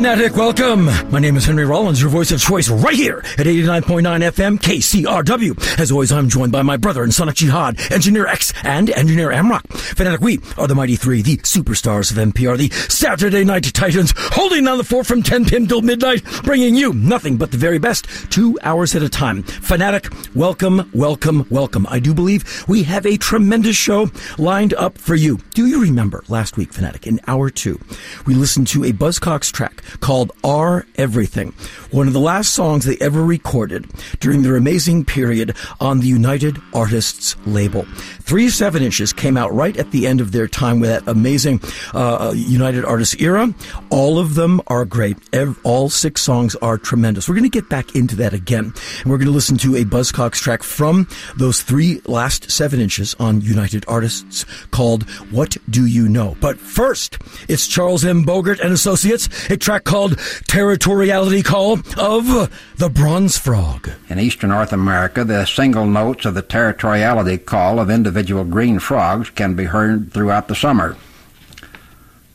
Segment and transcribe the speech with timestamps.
[0.00, 0.86] Fanatic, welcome.
[1.10, 4.00] My name is Henry Rollins, your voice of choice right here at 89.9
[4.30, 5.78] FM KCRW.
[5.78, 9.70] As always, I'm joined by my brother and Sonic Jihad, Engineer X, and Engineer Amrock.
[9.70, 14.64] Fanatic, we are the Mighty Three, the superstars of NPR, the Saturday Night Titans, holding
[14.64, 15.66] down the fort from 10 p.m.
[15.66, 19.42] till midnight, bringing you nothing but the very best, two hours at a time.
[19.42, 21.86] Fanatic, welcome, welcome, welcome.
[21.90, 25.40] I do believe we have a tremendous show lined up for you.
[25.52, 27.78] Do you remember last week, Fanatic, in hour two,
[28.24, 31.52] we listened to a Buzzcocks track called Our Everything,
[31.90, 33.86] one of the last songs they ever recorded
[34.20, 37.84] during their amazing period on the United Artists label.
[38.20, 41.60] Three seven inches came out right at the end of their time with that amazing
[41.94, 43.52] uh, United Artists era.
[43.90, 45.16] All of them are great.
[45.64, 47.28] all six songs are tremendous.
[47.28, 48.72] We're going to get back into that again.
[49.02, 53.14] And we're going to listen to a Buzzcocks track from those three last seven inches
[53.18, 56.36] on United Artists called What Do You Know?
[56.40, 58.24] But first, it's Charles M.
[58.24, 60.16] Bogert and Associates, a track called
[60.48, 63.90] Territoriality Call of the Bronze Frog.
[64.08, 69.30] In eastern North America, the single notes of the territoriality call of individual green frogs
[69.30, 70.96] can be heard throughout the summer.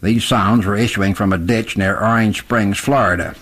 [0.02, 3.36] These sounds were issuing from a ditch near Orange Springs, Florida.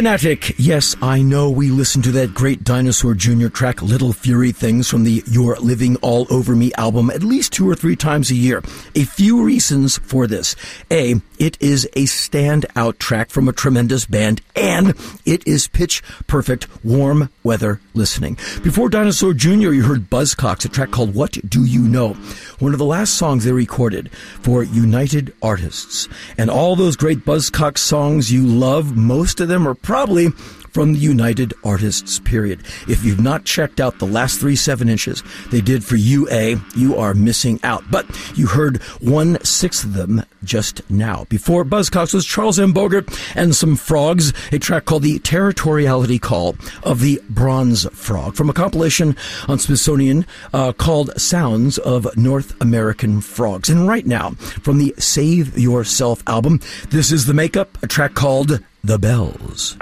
[0.00, 3.48] Fanatic, yes, I know we listened to that great Dinosaur Jr.
[3.48, 7.68] track, Little Fury Things, from the You're Living All Over Me album at least two
[7.68, 8.62] or three times a year.
[8.94, 10.56] A few reasons for this.
[10.90, 14.94] A, it is a standout track from a tremendous band, and
[15.24, 18.34] it is pitch perfect, warm weather listening.
[18.62, 22.12] Before Dinosaur Jr., you heard Buzzcocks, a track called What Do You Know?
[22.58, 26.08] One of the last songs they recorded for United Artists.
[26.36, 30.28] And all those great Buzzcocks songs you love, most of them are probably
[30.72, 32.62] from the United Artists period.
[32.88, 36.96] If you've not checked out the last three seven inches they did for UA, you
[36.96, 37.84] are missing out.
[37.90, 41.26] But you heard one sixth of them just now.
[41.28, 42.72] Before Buzzcocks was Charles M.
[42.72, 48.50] Bogert and some frogs, a track called The Territoriality Call of the Bronze Frog from
[48.50, 49.16] a compilation
[49.48, 53.68] on Smithsonian uh, called Sounds of North American Frogs.
[53.68, 54.30] And right now,
[54.62, 56.60] from the Save Yourself album,
[56.90, 59.76] this is the makeup, a track called The Bells.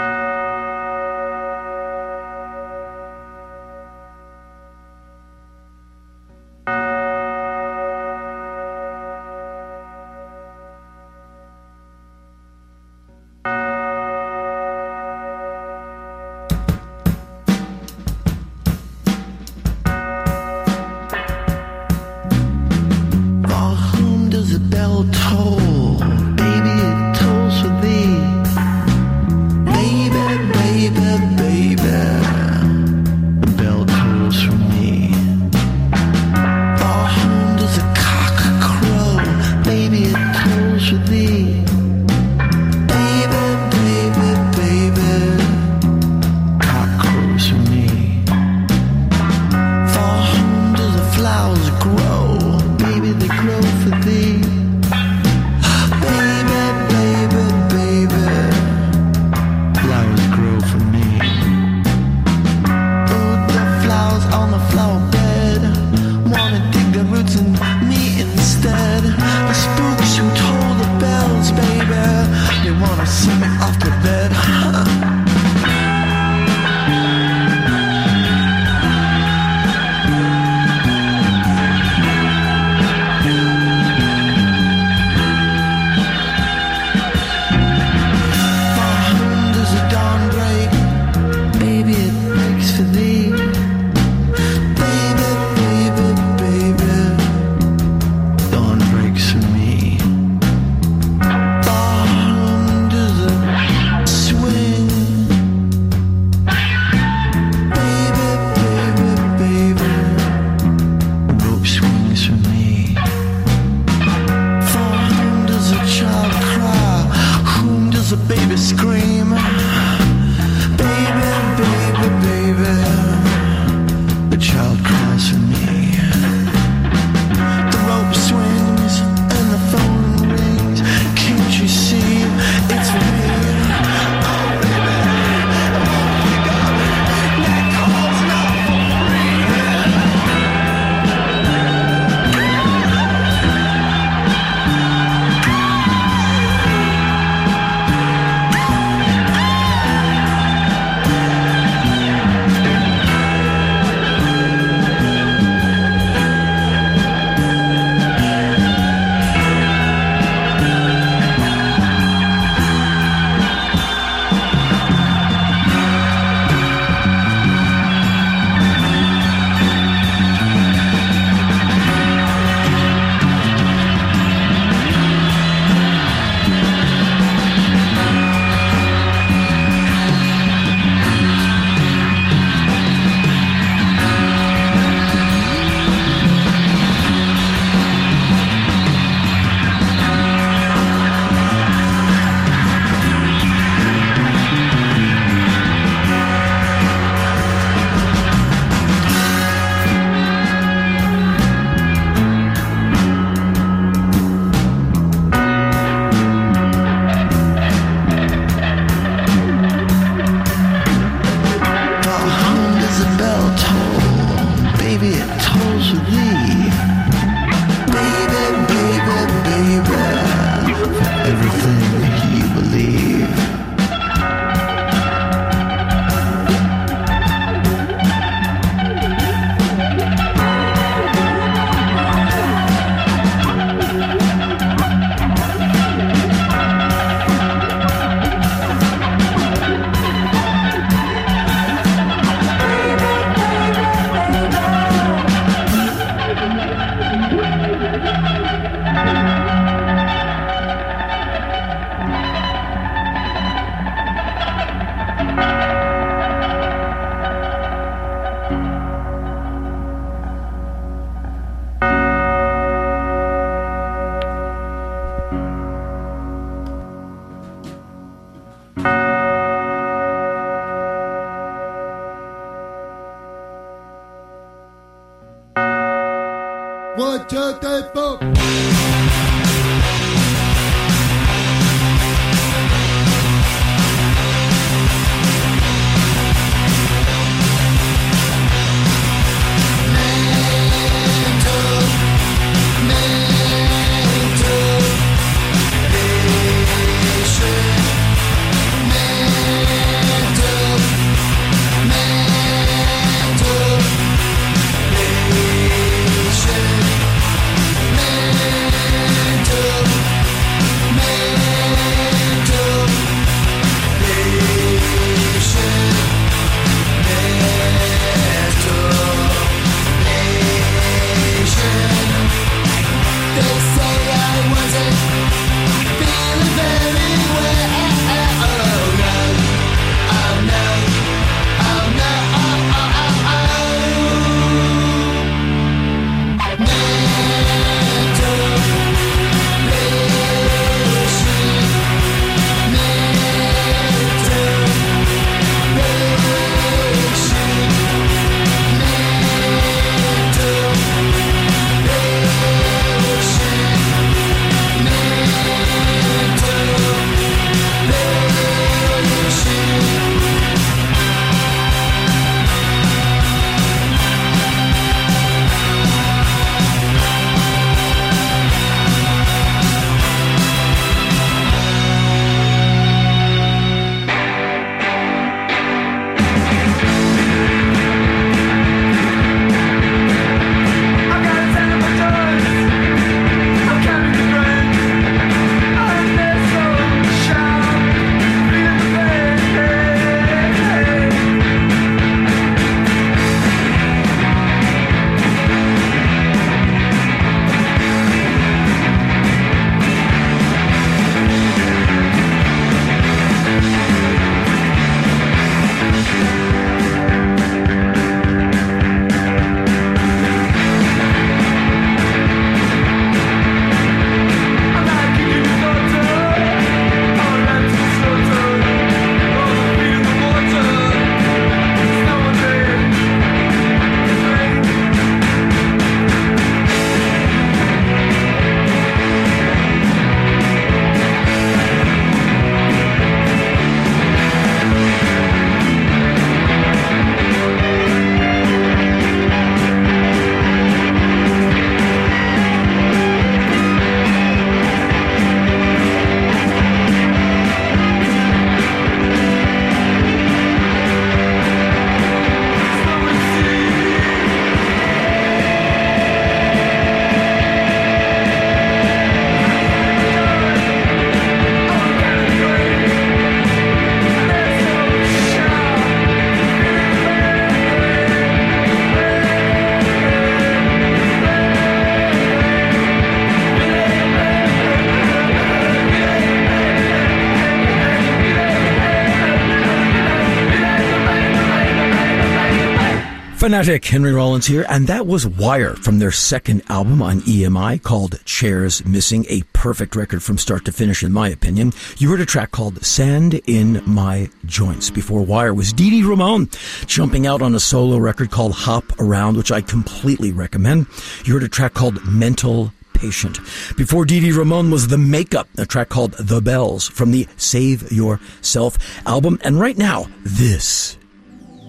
[483.59, 488.85] Henry Rollins here, and that was Wire from their second album on EMI called Chairs
[488.85, 491.73] Missing, a perfect record from start to finish, in my opinion.
[491.97, 494.91] You heard a track called Sand in My Joints.
[494.91, 496.49] Before Wire was Dee Dee Ramone
[496.87, 500.87] jumping out on a solo record called Hop Around, which I completely recommend.
[501.25, 503.41] You heard a track called Mental Patient.
[503.77, 508.79] Before Dee Dee was The Makeup, a track called The Bells from the Save Yourself
[509.05, 509.41] album.
[509.43, 510.97] And right now, this.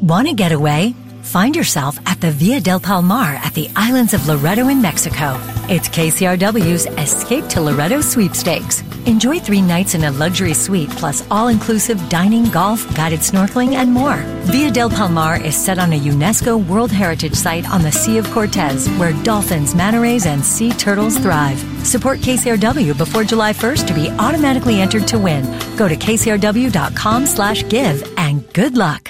[0.04, 0.94] Want to get away?
[1.30, 5.40] Find yourself at the Via del Palmar at the islands of Loreto in Mexico.
[5.70, 8.82] It's KCRW's Escape to Loreto sweepstakes.
[9.06, 13.94] Enjoy three nights in a luxury suite plus all inclusive dining, golf, guided snorkeling, and
[13.94, 14.18] more.
[14.50, 18.26] Via del Palmar is set on a UNESCO World Heritage Site on the Sea of
[18.32, 21.60] Cortez where dolphins, manta rays, and sea turtles thrive.
[21.86, 25.44] Support KCRW before July 1st to be automatically entered to win.
[25.78, 29.09] Go to kcrw.com slash give and good luck.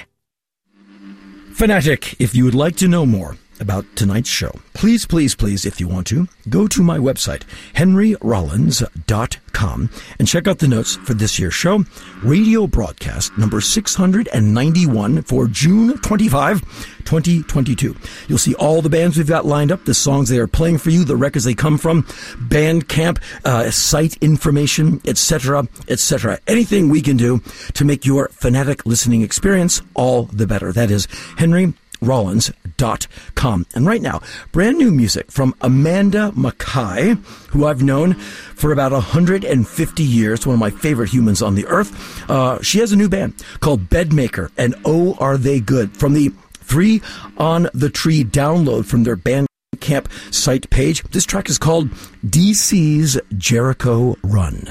[1.60, 5.80] Fanatic, if you would like to know more about tonight's show, please, please, please, if
[5.80, 7.42] you want to, go to my website,
[7.74, 11.84] henryrollins.com, and check out the notes for this year's show,
[12.22, 16.60] radio broadcast number 691 for June 25,
[17.04, 17.96] 2022.
[18.28, 20.90] You'll see all the bands we've got lined up, the songs they are playing for
[20.90, 26.38] you, the records they come from, Bandcamp, uh, site information, etc., etc.
[26.46, 27.40] Anything we can do
[27.74, 30.72] to make your fanatic listening experience all the better.
[30.72, 33.66] That is Henry rollins.com.
[33.74, 34.20] And right now,
[34.52, 37.16] brand new music from Amanda MacKaye,
[37.48, 42.30] who I've known for about 150 years, one of my favorite humans on the earth.
[42.30, 45.96] Uh, she has a new band called Bedmaker, and oh, are they good.
[45.96, 46.32] From the
[46.70, 47.02] Three
[47.36, 51.02] on the Tree download from their Bandcamp site page.
[51.10, 51.90] This track is called
[52.24, 54.68] DC's Jericho Run.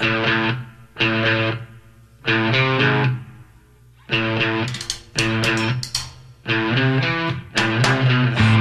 [6.50, 8.59] What was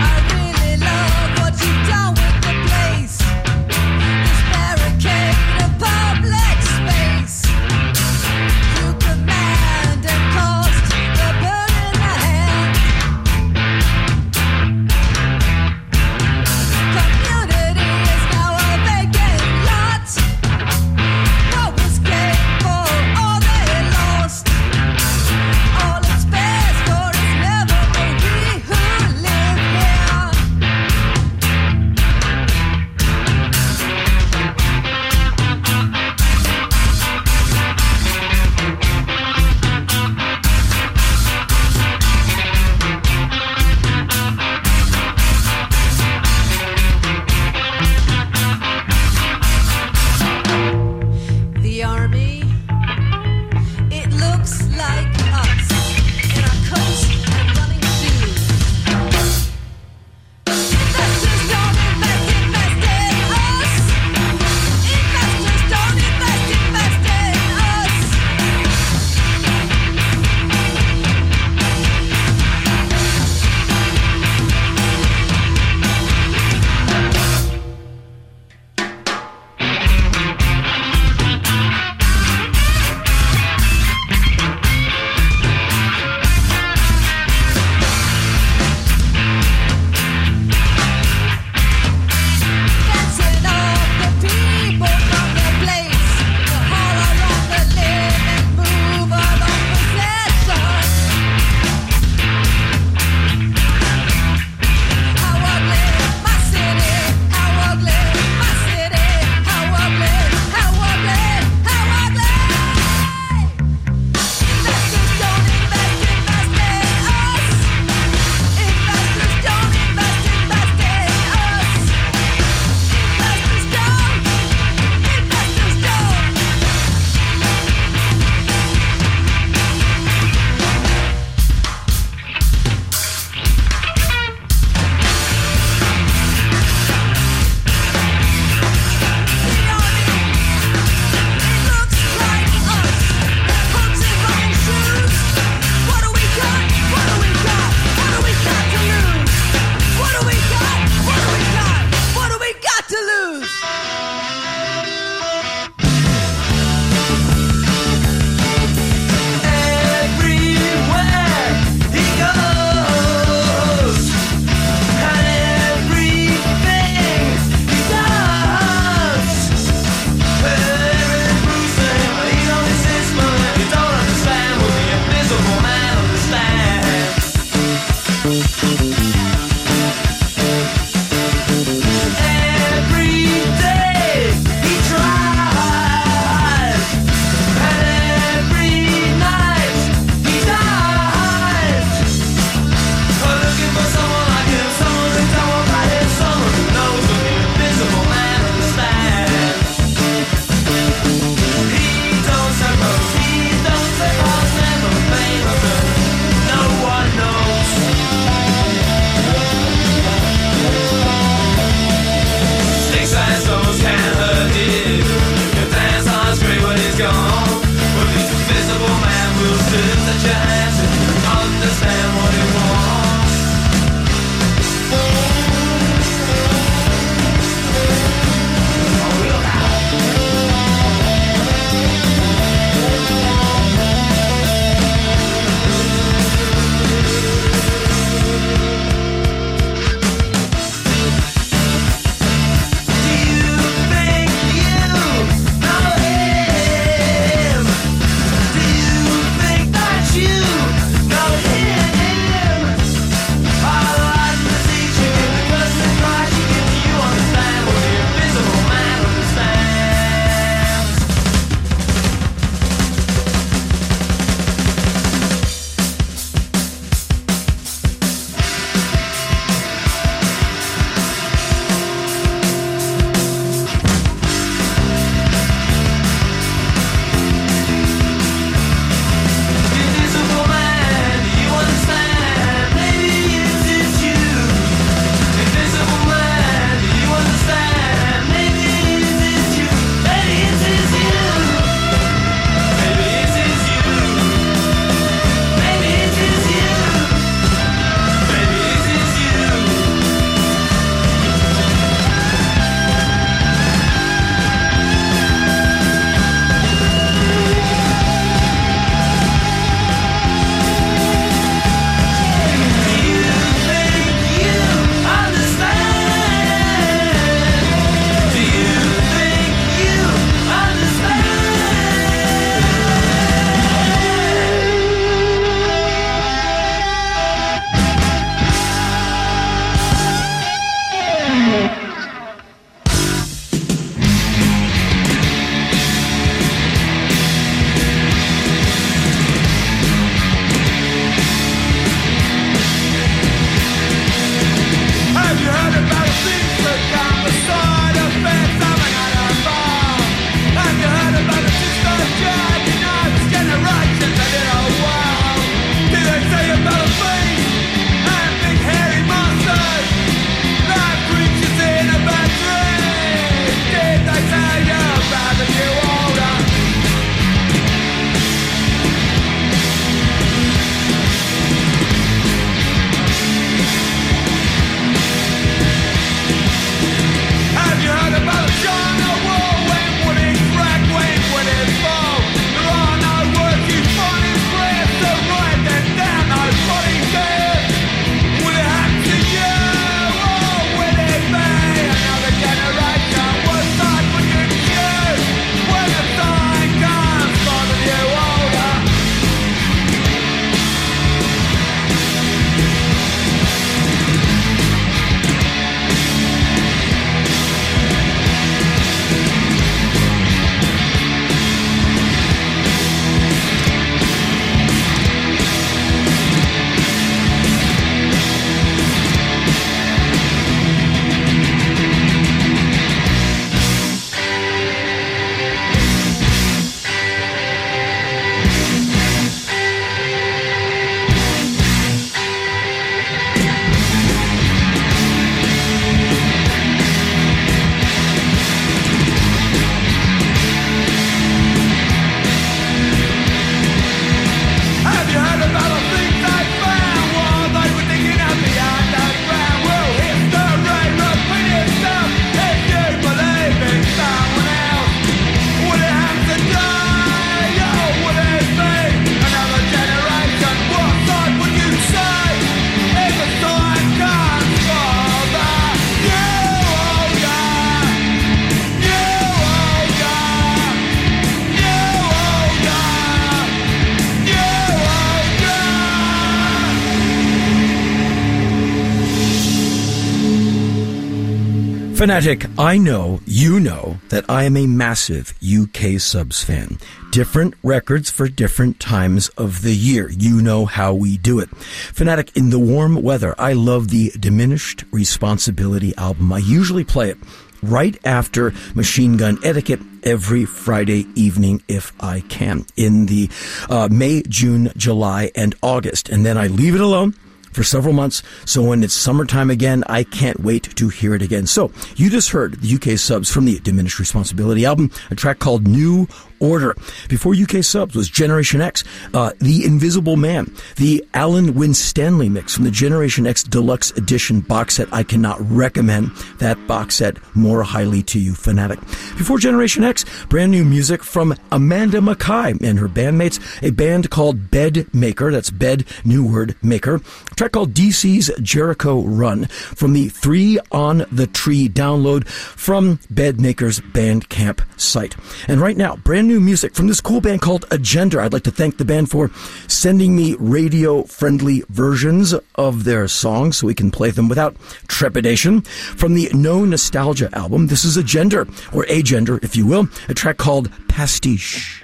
[481.99, 486.79] Fanatic, I know, you know, that I am a massive UK subs fan.
[487.11, 490.09] Different records for different times of the year.
[490.09, 491.49] You know how we do it.
[491.57, 496.33] Fanatic, in the warm weather, I love the Diminished Responsibility album.
[496.33, 497.19] I usually play it
[497.65, 503.29] right after Machine Gun Etiquette every Friday evening if I can in the
[503.69, 506.09] uh, May, June, July, and August.
[506.09, 507.17] And then I leave it alone
[507.59, 508.23] for several months.
[508.45, 511.49] So when it's summertime again, I can't wait to hear it again.
[511.49, 515.67] So you just heard the UK subs from the Diminished Responsibility album, a track called
[515.67, 516.07] New
[516.41, 516.77] order.
[517.09, 522.65] Before UK subs was Generation X, uh, The Invisible Man, the Alan Winstanley mix from
[522.65, 524.89] the Generation X Deluxe Edition box set.
[524.93, 528.81] I cannot recommend that box set more highly to you, fanatic.
[529.17, 534.51] Before Generation X, brand new music from Amanda MacKaye and her bandmates, a band called
[534.51, 535.31] Bed Maker.
[535.33, 536.97] That's Bed, new word, Maker.
[536.97, 543.41] A track called DC's Jericho Run from the Three on the Tree download from Bed
[543.41, 545.17] Maker's Bandcamp site.
[545.49, 548.21] And right now, brand new music from this cool band called Agenda.
[548.21, 549.31] I'd like to thank the band for
[549.67, 554.55] sending me radio friendly versions of their songs so we can play them without
[554.89, 555.63] trepidation.
[555.63, 558.41] From the No Nostalgia album, this is Agenda,
[558.73, 561.83] or Agender, if you will, a track called Pastiche.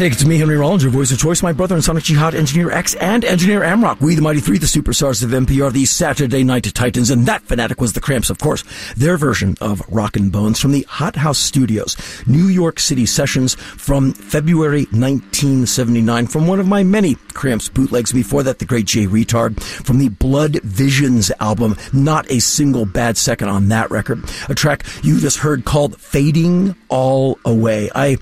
[0.00, 2.70] Fanatic, it's me, Henry Rollins, your voice of choice, my brother and Sonic Jihad, Engineer
[2.70, 4.00] X, and Engineer Amrock.
[4.00, 7.82] We, the Mighty Three, the superstars of NPR, the Saturday Night Titans, and that Fanatic
[7.82, 8.64] was the Cramps, of course.
[8.96, 14.14] Their version of Rockin' Bones from the Hot House Studios, New York City sessions from
[14.14, 18.10] February 1979, from one of my many Cramps bootlegs.
[18.10, 21.76] Before that, the great Jay Reatard from the Blood Visions album.
[21.92, 24.24] Not a single bad second on that record.
[24.48, 27.90] A track you just heard called Fading All Away.
[27.94, 28.16] I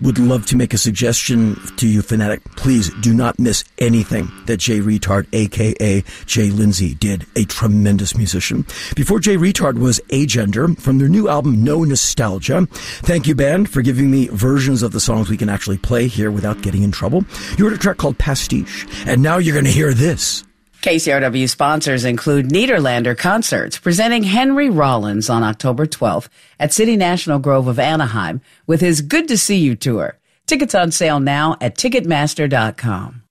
[0.00, 2.42] would love to make a suggestion to you, Fanatic.
[2.56, 7.26] Please do not miss anything that Jay Reatard, aka Jay Lindsey, did.
[7.36, 8.66] A tremendous musician.
[8.96, 12.66] Before Jay Reatard was Agender from their new album No Nostalgia.
[12.70, 16.30] Thank you, band, for giving me versions of the songs we can actually play here
[16.30, 17.24] without getting in trouble.
[17.56, 20.44] You heard a track called Pastiche, and now you're going to hear this.
[20.82, 26.28] KCRW sponsors include Nederlander Concerts, presenting Henry Rollins on October 12th
[26.58, 30.18] at City National Grove of Anaheim with his Good to See You tour.
[30.46, 33.22] Tickets on sale now at Ticketmaster.com.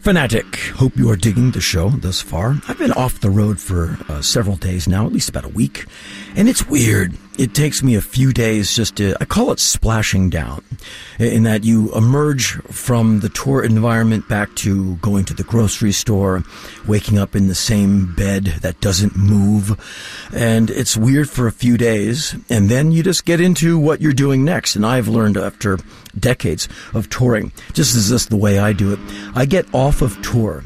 [0.00, 2.56] Fanatic, hope you are digging the show thus far.
[2.66, 5.84] I've been off the road for uh, several days now, at least about a week,
[6.34, 7.12] and it's weird.
[7.38, 10.64] It takes me a few days just to, I call it splashing down,
[11.18, 16.44] in that you emerge from the tour environment back to going to the grocery store,
[16.88, 19.78] waking up in the same bed that doesn't move,
[20.32, 24.14] and it's weird for a few days, and then you just get into what you're
[24.14, 24.74] doing next.
[24.74, 25.78] And I've learned after
[26.18, 28.98] decades of touring, just as this the way I do it,
[29.34, 30.64] I get off of tour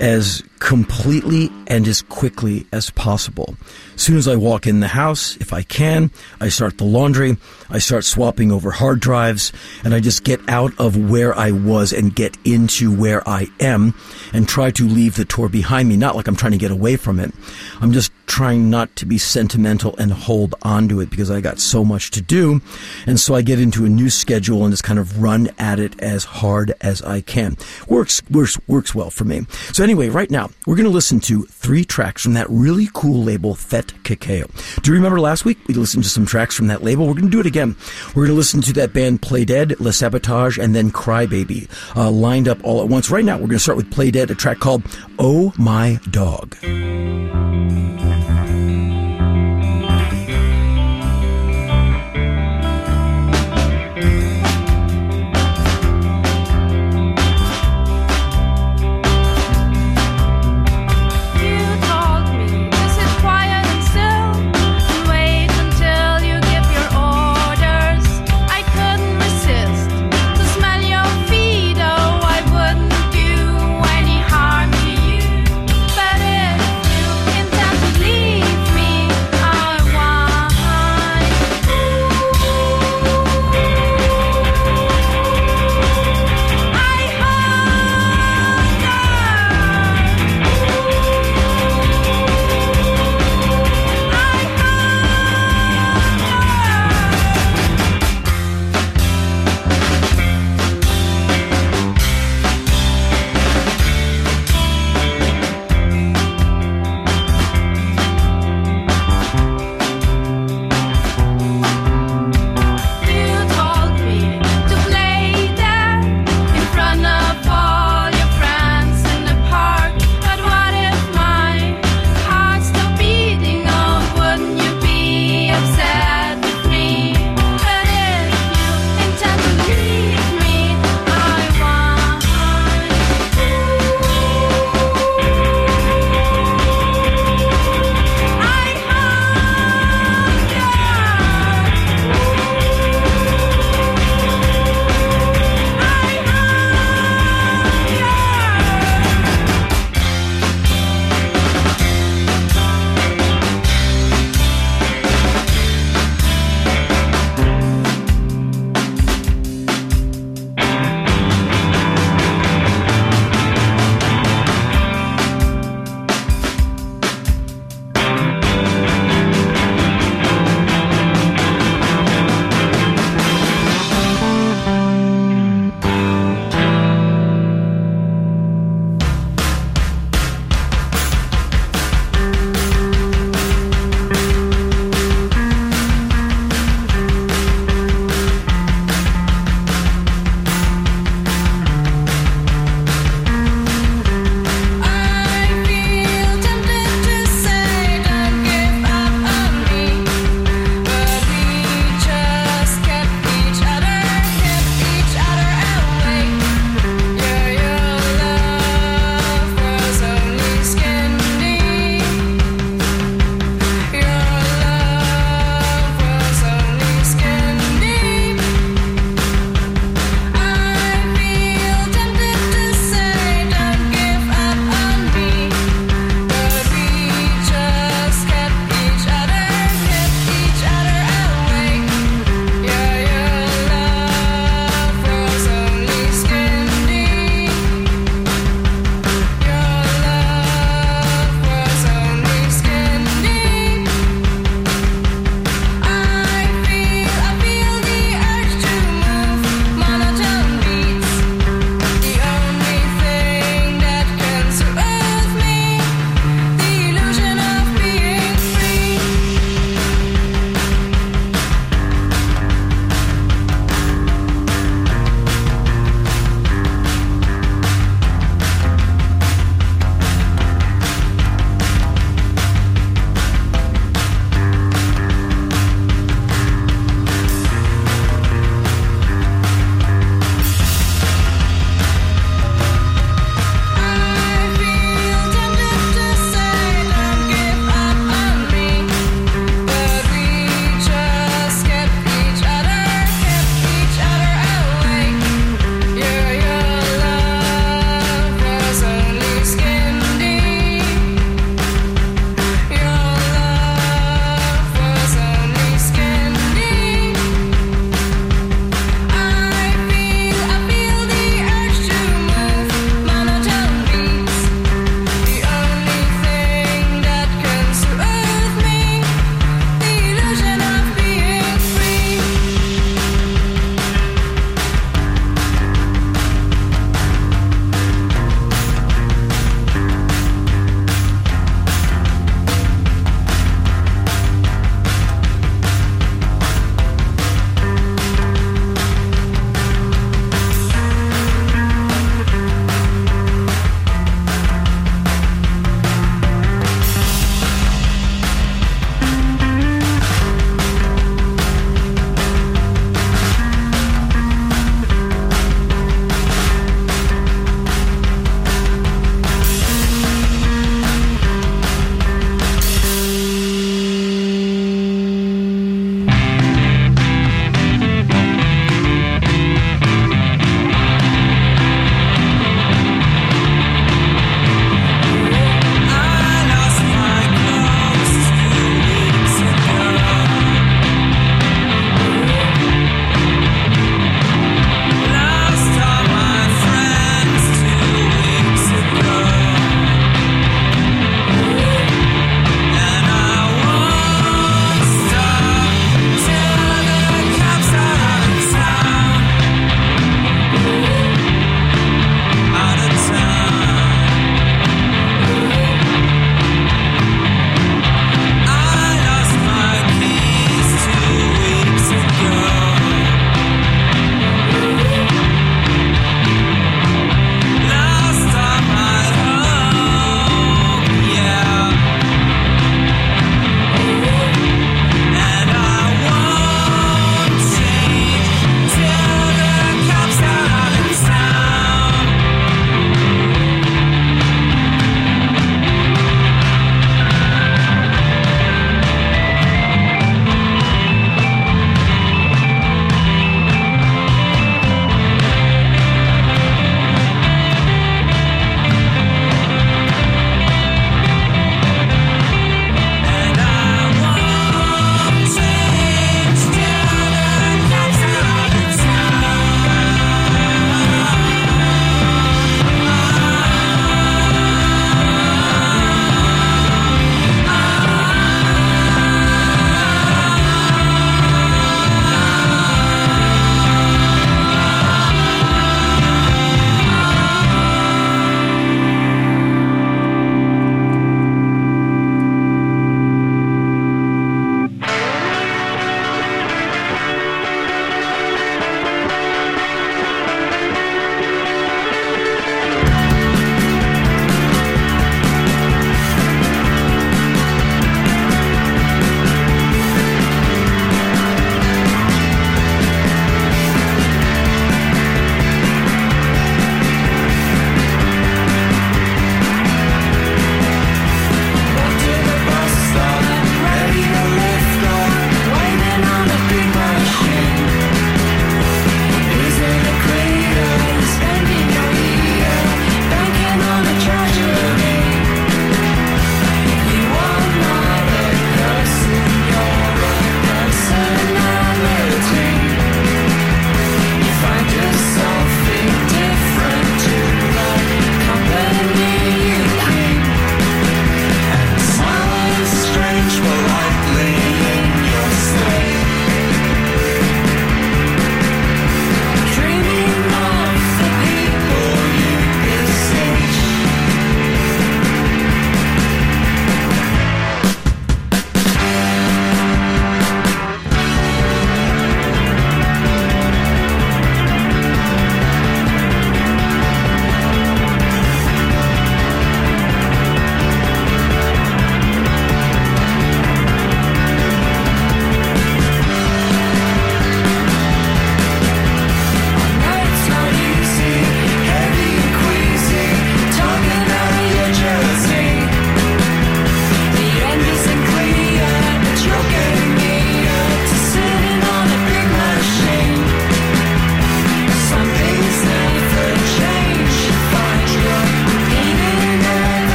[0.00, 3.54] as completely and as quickly as possible.
[3.94, 7.36] As soon as I walk in the house, if I can, I start the laundry,
[7.70, 9.52] I start swapping over hard drives,
[9.84, 13.94] and I just get out of where I was and get into where I am
[14.32, 15.96] and try to leave the tour behind me.
[15.96, 17.32] Not like I'm trying to get away from it.
[17.80, 21.58] I'm just trying not to be sentimental and hold on to it because I got
[21.58, 22.60] so much to do.
[23.06, 26.00] And so I get into a new schedule and just kind of run at it
[26.00, 27.56] as hard as I can.
[27.88, 29.42] Works, works, works well for me.
[29.72, 33.22] So anyway, right now, we're going to listen to three tracks from that really cool
[33.22, 34.46] label, Fet Cacao.
[34.82, 37.06] Do you remember last week we listened to some tracks from that label?
[37.06, 37.76] We're going to do it again.
[38.08, 42.48] We're going to listen to that band Plaided, Le Sabotage, and then Crybaby, uh, lined
[42.48, 43.10] up all at once.
[43.10, 44.82] Right now, we're going to start with Plaided, a track called
[45.18, 46.56] Oh My Dog.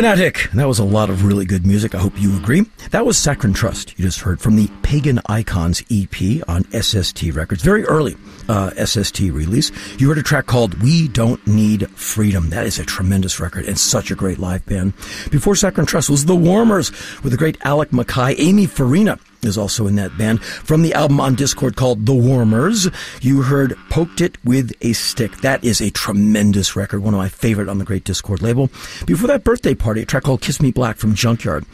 [0.00, 0.48] Fanatic.
[0.54, 1.94] That was a lot of really good music.
[1.94, 2.62] I hope you agree.
[2.90, 3.98] That was Saccharin Trust.
[3.98, 7.62] You just heard from the Pagan Icons EP on SST Records.
[7.62, 8.16] Very early
[8.48, 9.70] uh, SST release.
[9.98, 12.48] You heard a track called We Don't Need Freedom.
[12.48, 14.94] That is a tremendous record and such a great live band.
[15.30, 16.90] Before Saccharin Trust was The Warmers
[17.22, 20.42] with the great Alec MacKaye, Amy Farina, is also in that band.
[20.42, 22.88] From the album on Dischord called The Warmers,
[23.20, 25.38] you heard Poked It With a Stick.
[25.38, 28.68] That is a tremendous record, one of my favorite on the Great Dischord label.
[29.06, 31.64] Before that birthday party, a track called Kiss Me Black from Junkyard.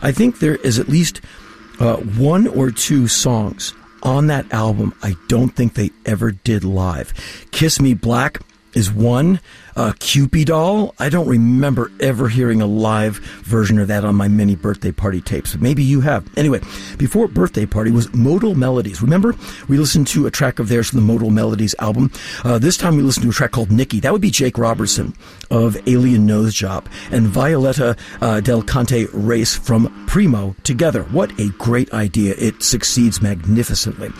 [0.00, 1.20] I think there is at least
[1.80, 7.12] uh, one or two songs on that album I don't think they ever did live.
[7.52, 8.40] Kiss Me Black
[8.74, 9.40] is one.
[9.76, 10.94] Uh, Kewpie doll.
[10.98, 15.20] I don't remember ever hearing a live version of that on my many birthday party
[15.20, 15.56] tapes.
[15.56, 16.26] Maybe you have.
[16.36, 16.60] Anyway,
[16.98, 19.02] before birthday party was Modal Melodies.
[19.02, 19.34] Remember,
[19.68, 22.10] we listened to a track of theirs from the Modal Melodies album.
[22.44, 24.00] Uh, this time we listened to a track called Nikki.
[24.00, 25.14] That would be Jake Robertson
[25.50, 31.04] of Alien Nose Job and Violetta uh, Del Conte Race from Primo together.
[31.04, 32.34] What a great idea!
[32.38, 34.10] It succeeds magnificently.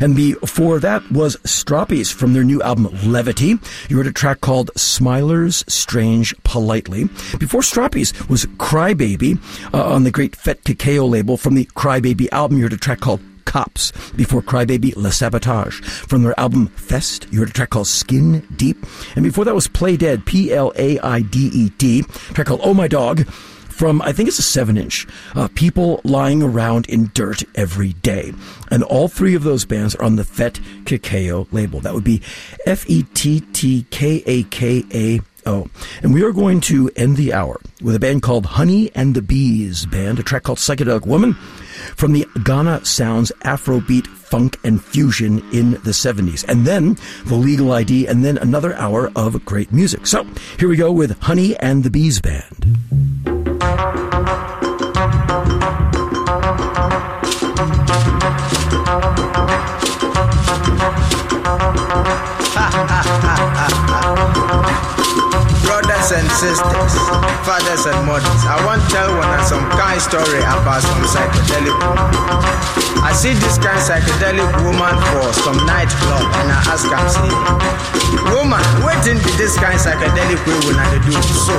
[0.00, 3.58] And before that was Stroppies from their new album Levity.
[3.88, 4.70] You heard a track called
[5.00, 7.04] Smilers Strange Politely.
[7.38, 9.38] Before Stroppies was Crybaby
[9.72, 12.58] uh, on the great Fettkakao label from the Crybaby album.
[12.58, 13.92] You heard a track called Cops.
[14.12, 15.80] Before Crybaby, Le Sabotage.
[15.80, 18.76] From their album Fest, you heard a track called Skin Deep.
[19.16, 22.02] And before that was Plaided, P L A I D E D.
[22.02, 23.26] track called Oh My Dog
[23.80, 25.06] from I think it's a seven inch.
[25.34, 28.34] Uh, people lying around in dirt every day,
[28.70, 31.80] and all three of those bands are on the Fet Cacao label.
[31.80, 32.20] That would be
[32.66, 35.20] F E T T K A K A.
[35.46, 35.70] O.
[36.02, 39.22] And we are going to end the hour with a band called Honny and the
[39.22, 41.32] Bees Band, a track called Psychedelic Woman
[41.96, 46.44] from the Ghana Soundz Afrobeat funk and fusion in the 70s.
[46.46, 50.06] And then the legal ID, and then another hour of great music.
[50.06, 50.26] So
[50.58, 53.39] here we go with Honny and the Bees Band.
[53.60, 53.66] Ha
[62.56, 62.99] ha ha!
[66.10, 66.94] And sisters,
[67.46, 72.10] fathers and mothers, I want to tell one some kind story about some psychedelic woman.
[73.06, 77.30] I see this kind psychedelic woman for some nightclub and I ask am say,
[78.34, 81.54] woman, wetin be this kind psychedelic way una dey do so?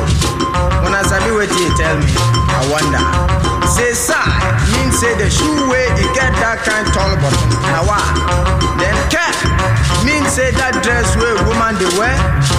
[0.83, 2.11] When I sabi wetin you tell me,
[2.51, 3.03] I wonder.
[3.71, 4.27] Say sigh
[4.75, 8.03] mean say the shoe way e get that kind tall bottom na why?
[8.75, 9.31] Then cap
[10.03, 12.11] mean say that dress wey woman they wear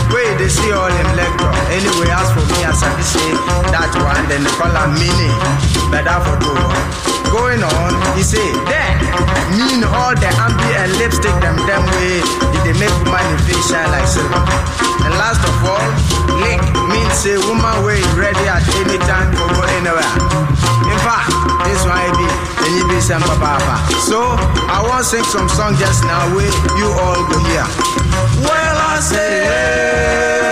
[0.08, 1.52] wey they see all leg drop.
[1.82, 3.34] Anyway, as for me, as I say
[3.74, 5.34] that one, then they call am meaning.
[5.90, 6.54] Better for two.
[7.34, 8.92] Going on, he say, then
[9.58, 13.88] mean all the ambi and lipstick them them way it dey make in face shine
[13.90, 14.38] like silver.
[15.02, 15.88] And last of all,
[16.44, 16.62] link
[16.92, 20.12] means say woman wey ready at any time to go anywhere.
[20.86, 21.34] In fact,
[21.66, 22.28] this one be
[22.62, 23.80] and you be some papa.
[24.06, 24.22] So
[24.70, 27.66] I want sing some song just now where you all go here.
[28.44, 29.40] Well, I say,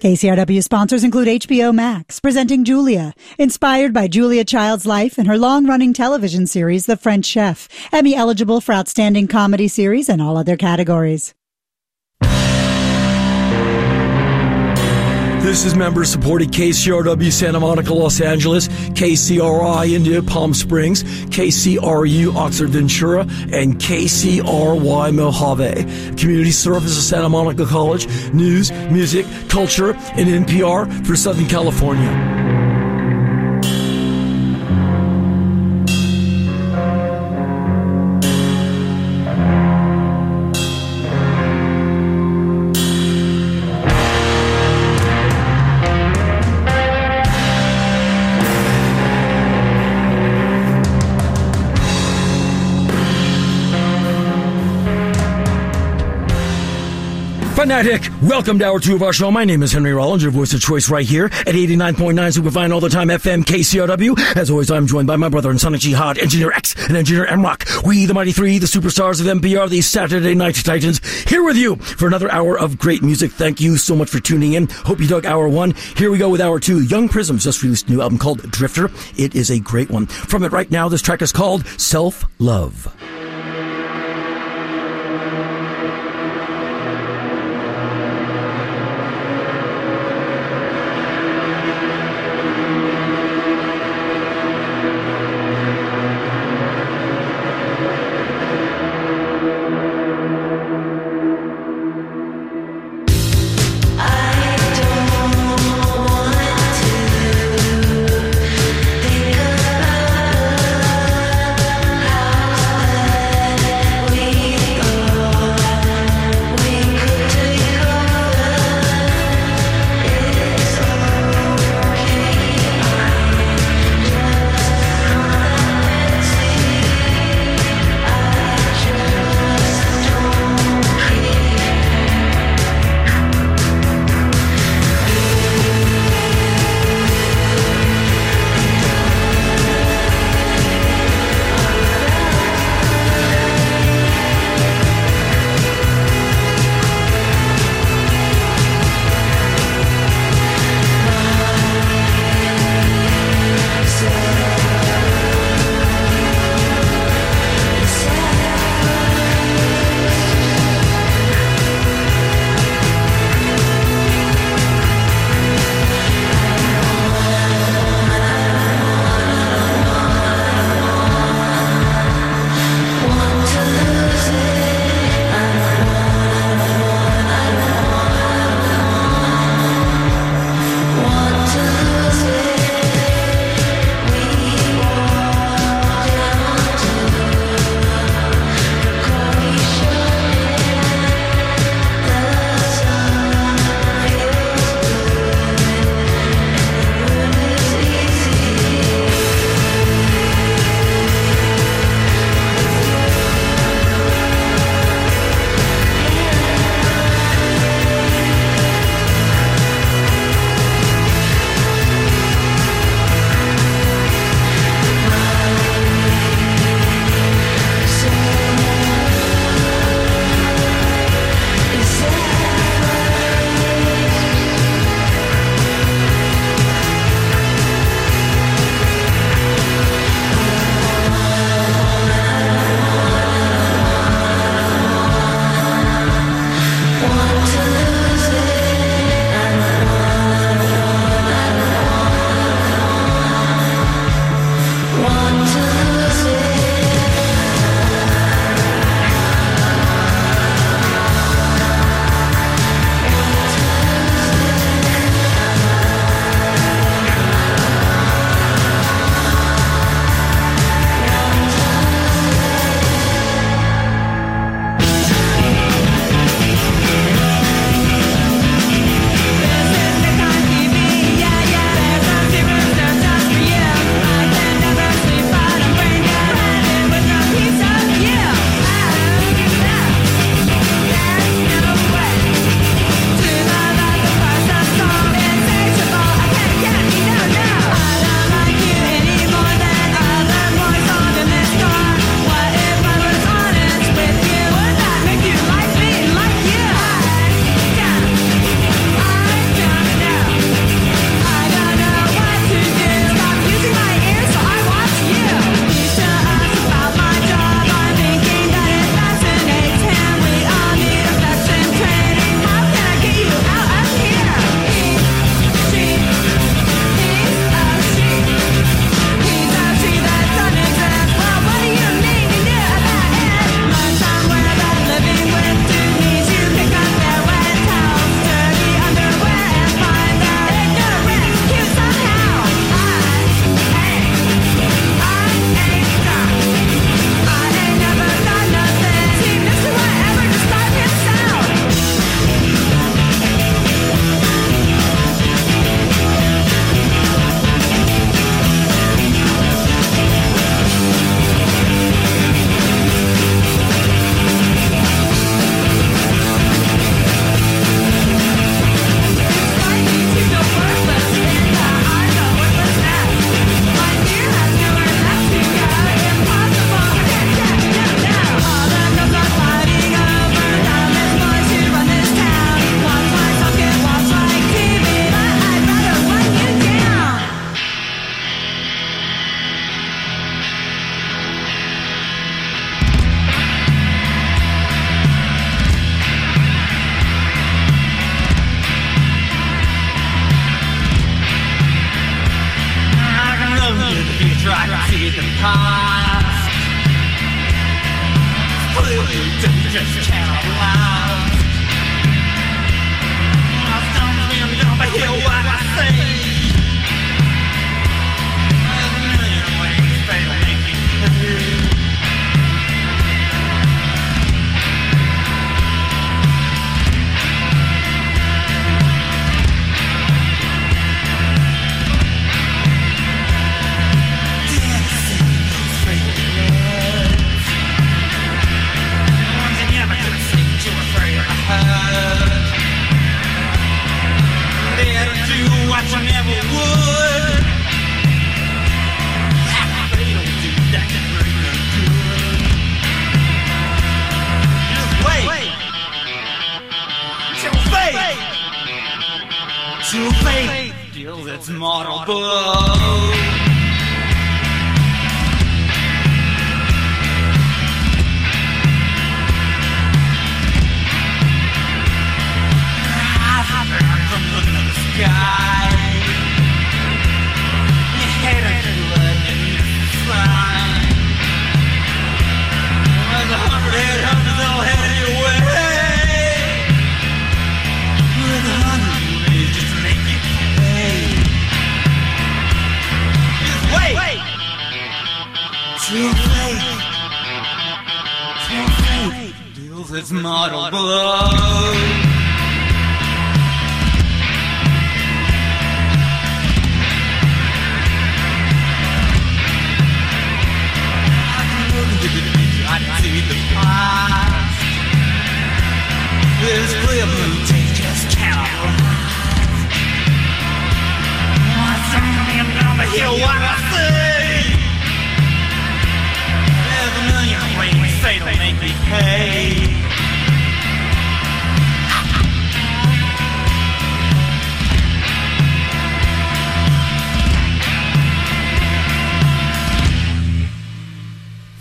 [0.00, 5.66] KCRW sponsors include HBO Max, presenting Julia, inspired by Julia Child's life and her long
[5.66, 10.56] running television series, The French Chef, Emmy eligible for Outstanding Comedy Series and all other
[10.56, 11.34] categories.
[15.40, 22.68] This is member supported KCRW Santa Monica, Los Angeles, KCRI Indio Palm Springs, KCRU Oxnard
[22.68, 26.16] Ventura, and KCRY Mojave.
[26.16, 32.39] Community Service of Santa Monica College, news, music, culture, and NPR for Southern California.
[57.70, 59.30] Fanatic, welcome to hour two of our show.
[59.30, 62.80] My name is Henry Rollins, your voice of choice right here at 89.9 Superfine all
[62.80, 64.36] the time FM KCRW.
[64.36, 67.68] As always, I'm joined by my brother and Sonic Jihad, Engineer X and Engineer Rock.
[67.84, 70.98] We, the Mighty Three, the superstars of NPR, the Saturday Night Titans,
[71.28, 73.30] here with you for another hour of great music.
[73.30, 74.66] Thank you so much for tuning in.
[74.68, 75.70] Hope you dug hour one.
[75.96, 76.82] Here we go with hour two.
[76.82, 78.90] Young Prisms just released a new album called Drifter.
[79.16, 80.06] It is a great one.
[80.06, 83.19] From it right now, this track is called Self Love.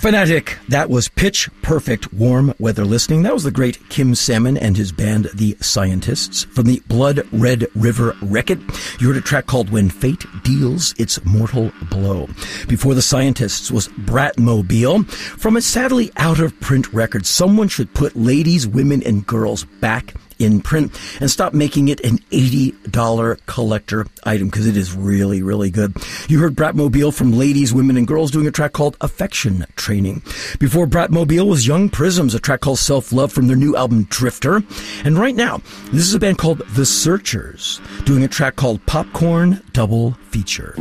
[0.10, 3.22] Fanatic, that was pitch perfect warm weather listening.
[3.22, 6.45] That was the great Kim Salmon and his band, The Scientists.
[6.45, 8.57] From the Blood Red River Wreck-It,
[8.99, 12.27] you heard a track called When Fate Deals Its Mortal Blow.
[12.68, 15.07] Before The Scientists was Bratmobile.
[15.11, 20.15] From a sadly out of print record, someone should put ladies, women, and girls back
[20.40, 25.70] in print and stop making it an $80 collector item because it is really, really
[25.70, 25.95] good.
[26.28, 30.24] You heard Bratmobile from Ladies, Women, and Girls doing a track called Affection Training.
[30.60, 34.64] Before Bratmobile was Young Prisms, a track called Self Love from their new album Drifter.
[35.03, 35.61] And right now,
[35.91, 40.76] this is a band called The Searchers doing a track called Popcorn Double Feature.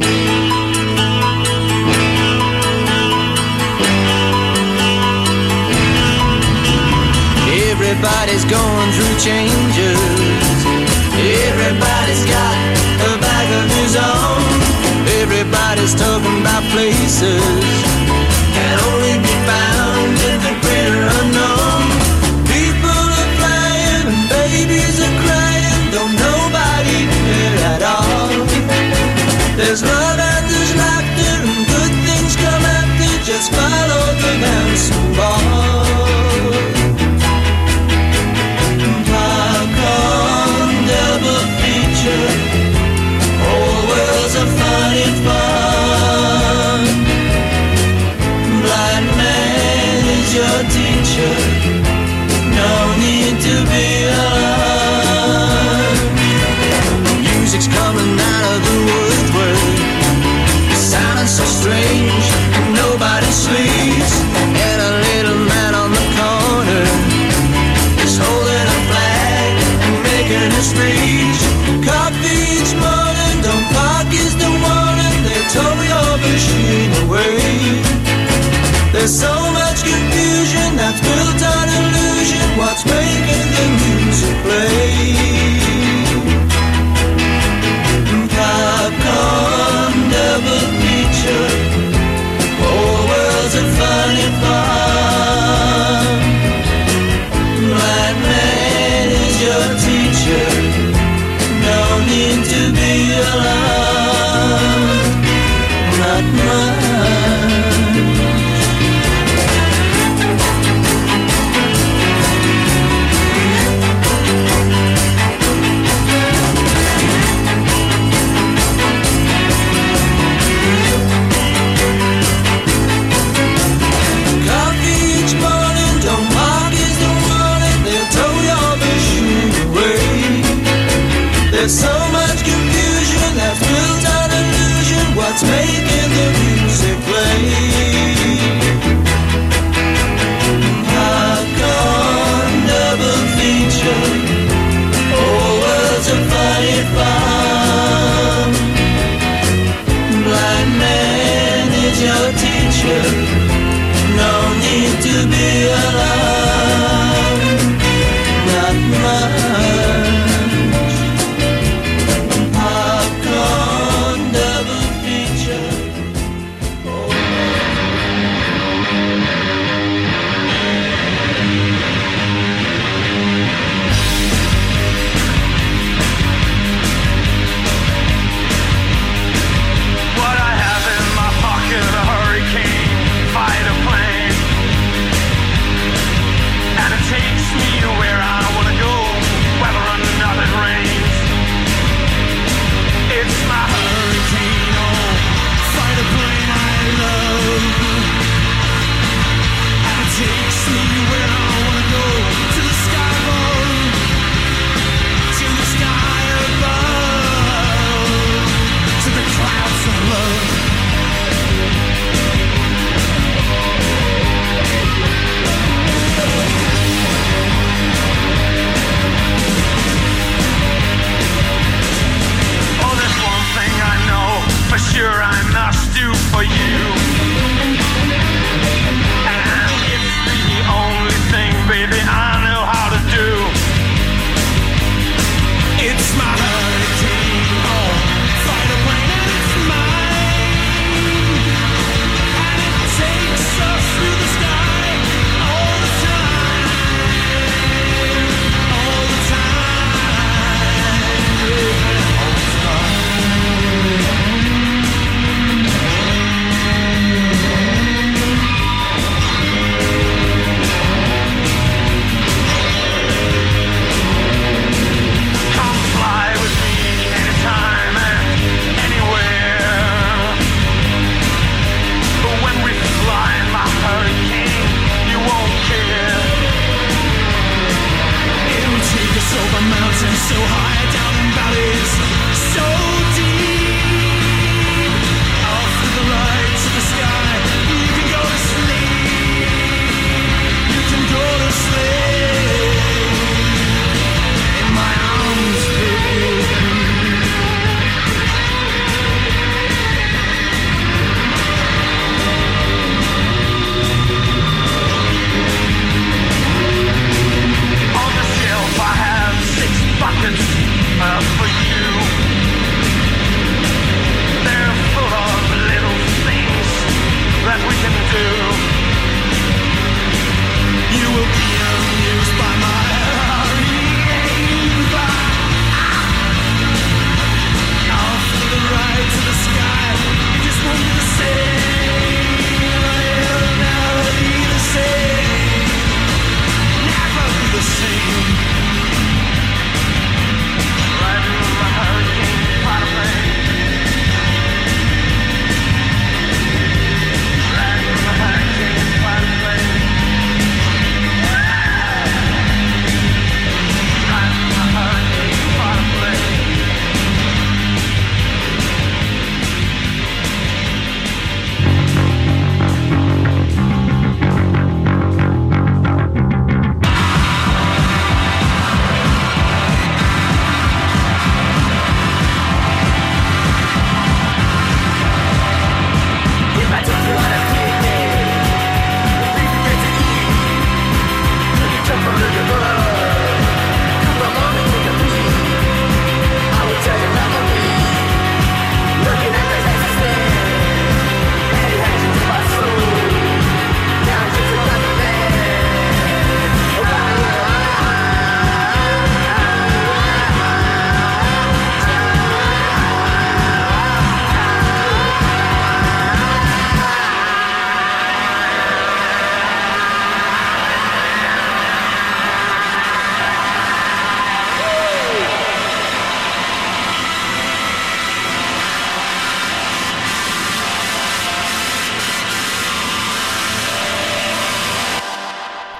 [8.00, 9.98] Everybody's going through changes.
[11.50, 12.54] Everybody's got
[13.10, 14.38] a bag of his own.
[15.18, 17.42] Everybody's talking about places
[18.54, 19.27] can only
[79.08, 82.58] There's so much confusion that's built on illusion.
[82.58, 83.64] What's making the
[84.04, 85.27] music play?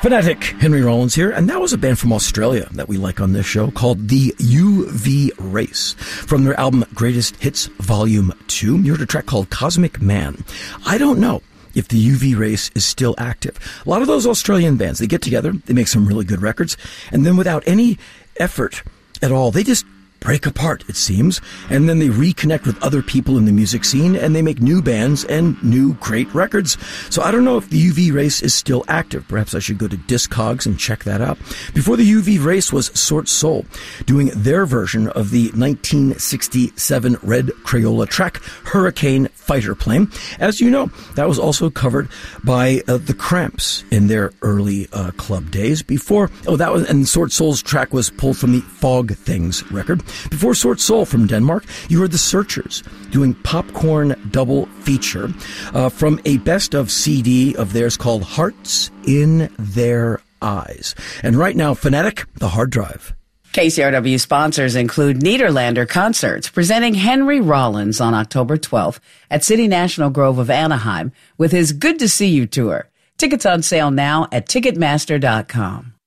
[0.08, 3.34] Fanatic, Henry Rollins here, and that was a band from Australia that we like on
[3.34, 8.78] this show called The UV Race from their album Greatest Hits Volume 2.
[8.78, 10.44] You heard a track called Cosmic Man.
[10.86, 11.42] I don't know
[11.74, 13.58] if the UV race is still active.
[13.84, 16.78] A lot of those Australian bands, they get together, they make some really good records,
[17.12, 17.98] and then without any
[18.38, 18.82] effort
[19.20, 19.84] at all, they just
[20.20, 21.40] break apart, it seems,
[21.70, 24.82] and then they reconnect with other people in the music scene and they make new
[24.82, 26.76] bands and new great records.
[27.10, 29.26] So I don't know if the UV race is still active.
[29.28, 31.38] Perhaps I should go to Discogs and check that out.
[31.74, 33.64] Before the UV race was Sort Sol
[34.06, 40.10] doing their version of the 1967 Red Crayola track Hurricane Fighter Plane.
[40.38, 42.08] As you know, that was also covered
[42.44, 45.82] by uh, the Cramps in their early uh, club days.
[45.82, 50.02] Before, oh, that was, and Sort Sol's track was pulled from the Fog Things record.
[50.30, 55.30] Before Sort Sol from Denmark, you heard the Searchers doing Popcorn Double Feature
[55.74, 60.94] uh, from a best of CD of theirs called Hearts in Their Eyes.
[61.22, 63.14] And right now, Fanatic, the hard drive.
[63.52, 70.38] KCRW sponsors include Nederlander Concerts, presenting Henry Rollins on October 12th at City National Grove
[70.38, 72.88] of Anaheim with his Good to See You tour.
[73.16, 75.97] Tickets on sale now at Ticketmaster.com.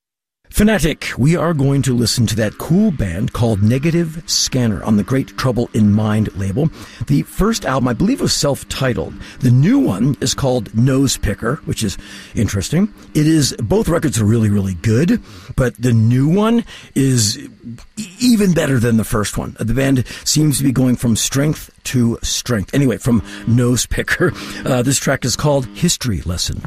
[0.52, 5.02] Fanatic, we are going to listen to that cool band called Negative Scanner on the
[5.02, 6.68] Great Trouble in Mind label.
[7.06, 9.14] The first album, I believe, was self-titled.
[9.40, 11.96] The new one is called Nose Picker, which is
[12.34, 12.92] interesting.
[13.14, 15.22] It is, both records are really, really good,
[15.56, 17.48] but the new one is
[18.20, 19.56] even better than the first one.
[19.58, 22.74] The band seems to be going from strength to strength.
[22.74, 24.32] Anyway, from Nose Picker,
[24.66, 26.60] uh, this track is called History Lesson.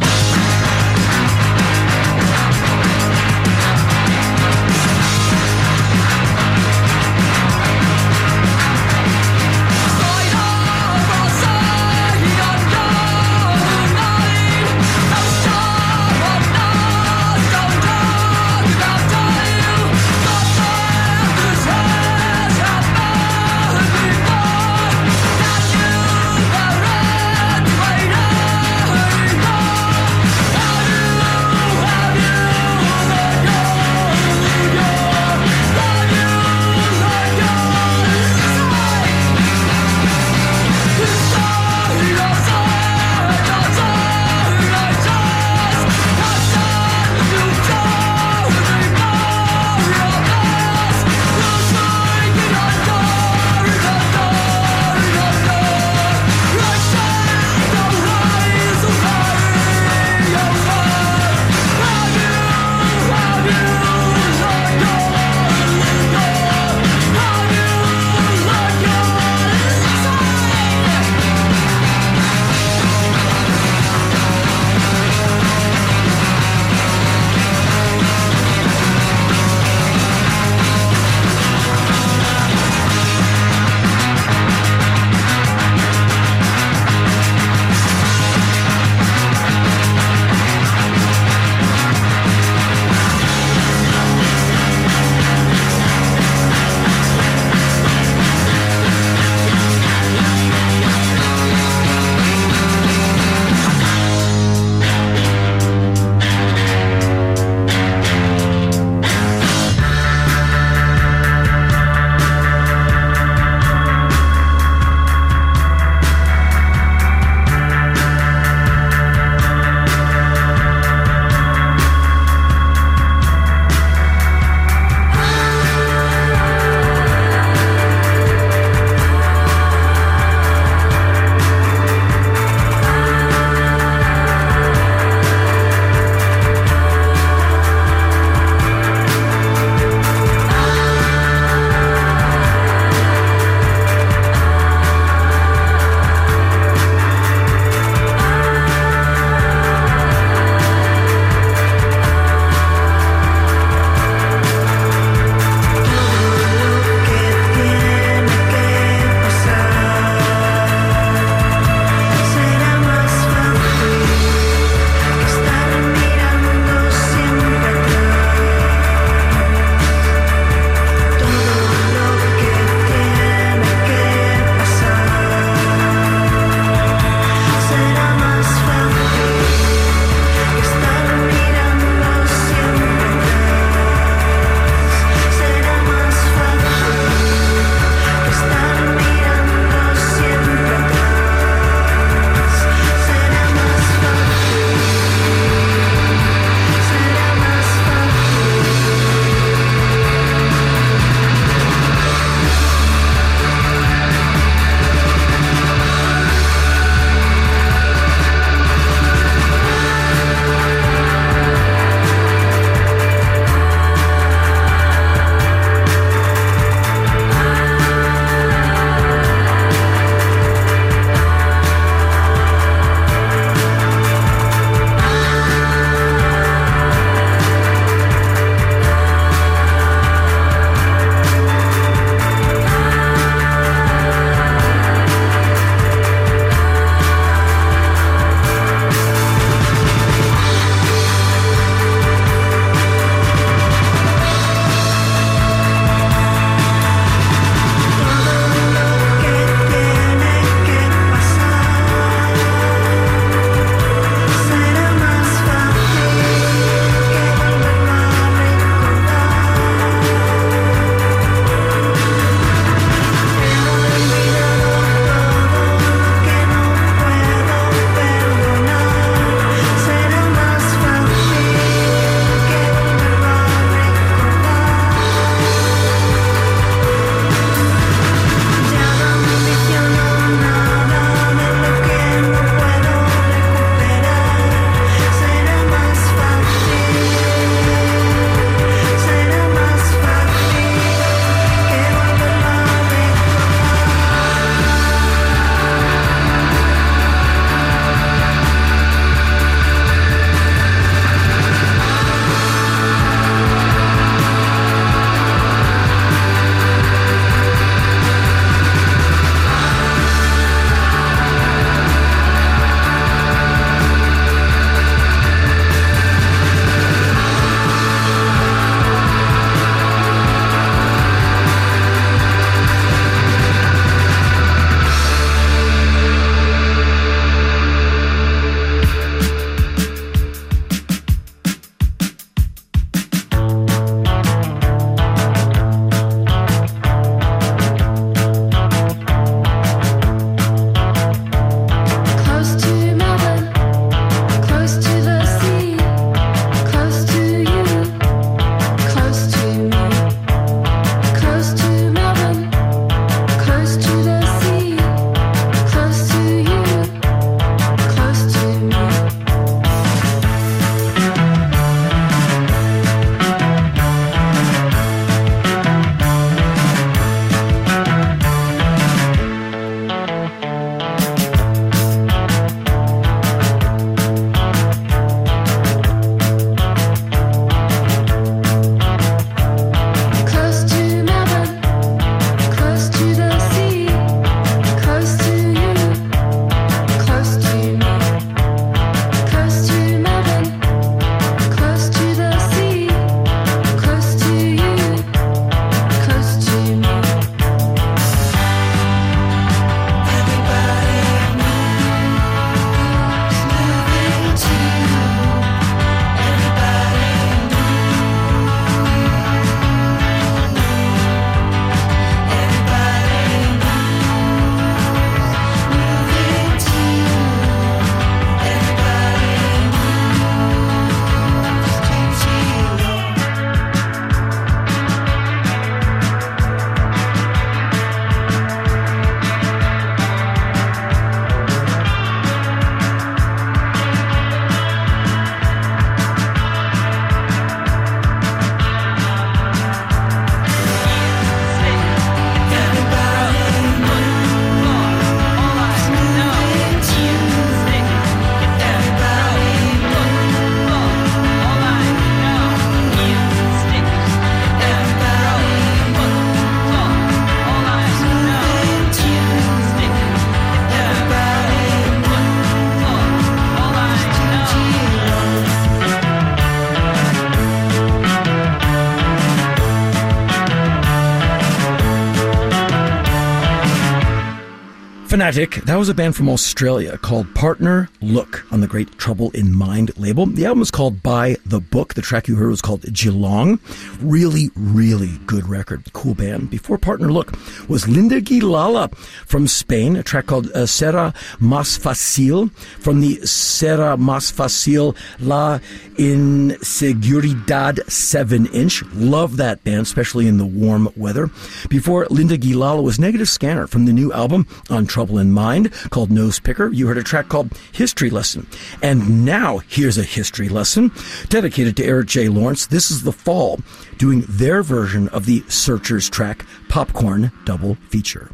[475.65, 479.97] That was a band from Australia called Partner Look on the Great Trouble in Mind
[479.97, 480.27] label.
[480.27, 481.94] The album is called By the Book.
[481.94, 483.60] The track you heard was called Geelong.
[484.02, 485.92] Really, really good record.
[485.94, 486.50] Cool band.
[486.50, 487.34] Before Partner Look
[487.68, 488.96] was Linda Guilala
[489.26, 495.60] from Spain, a track called uh, Será Más Fácil from the Será Más Fácil La
[495.98, 498.84] Inseguridad 7 inch.
[498.94, 501.30] Love that band, especially in the warm weather.
[501.70, 506.12] Before Linda Guilala was Negative Scanner from the new album on Trouble in Mind called
[506.12, 506.70] Nose Picker.
[506.72, 508.48] You heard a track called History Lesson.
[508.82, 510.92] And now here's a history lesson
[511.36, 512.30] dedicated to Eric J.
[512.30, 512.66] Lawrence.
[512.66, 513.60] This is The Fall
[513.98, 518.32] doing their version of the Searchers track Popcorn Double Feature.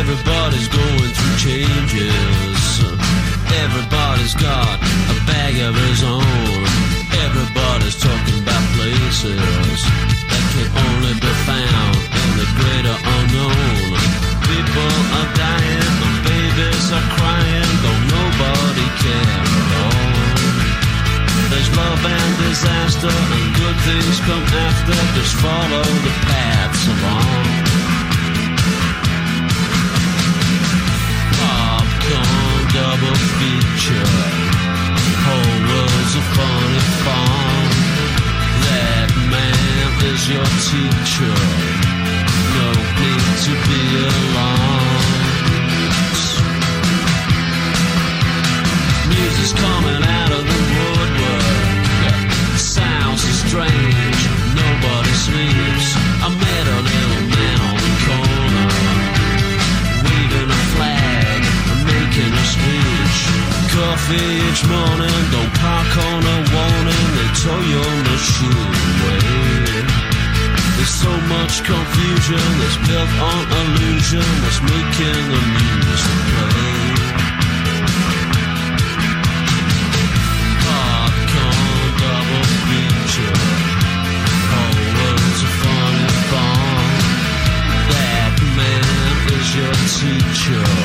[0.00, 2.80] Everybody's going through changes.
[3.52, 6.63] Everybody's got a bag of his own.
[7.94, 9.82] Everybody's talking about places
[10.26, 13.94] that can only be found in the greater unknown.
[14.50, 20.10] People are dying, and babies are crying, though nobody cares at all.
[21.50, 24.98] There's love and disaster, and good things come after.
[25.14, 27.46] Just follow the paths along.
[31.38, 34.10] Popcorn double feature.
[35.24, 37.63] Whole world's a funny farm.
[40.04, 41.34] Is your teacher.
[42.56, 42.68] No
[43.00, 45.14] need to be alarmed.
[49.08, 52.30] Music's coming out of the woodwork.
[52.58, 54.20] Sounds so strange.
[54.60, 55.88] Nobody sleeps.
[56.20, 58.68] I met a little man on the corner
[60.04, 61.40] waving a flag,
[61.88, 63.18] making a speech.
[63.72, 69.53] Coffee each morning, don't park on a warning, they tow your machine away.
[71.04, 76.94] So much confusion that's built on illusion that's making the music play.
[82.00, 83.38] Double feature.
[84.50, 84.72] A
[85.60, 86.08] funny.
[87.90, 88.84] That man
[89.36, 90.83] is your teacher.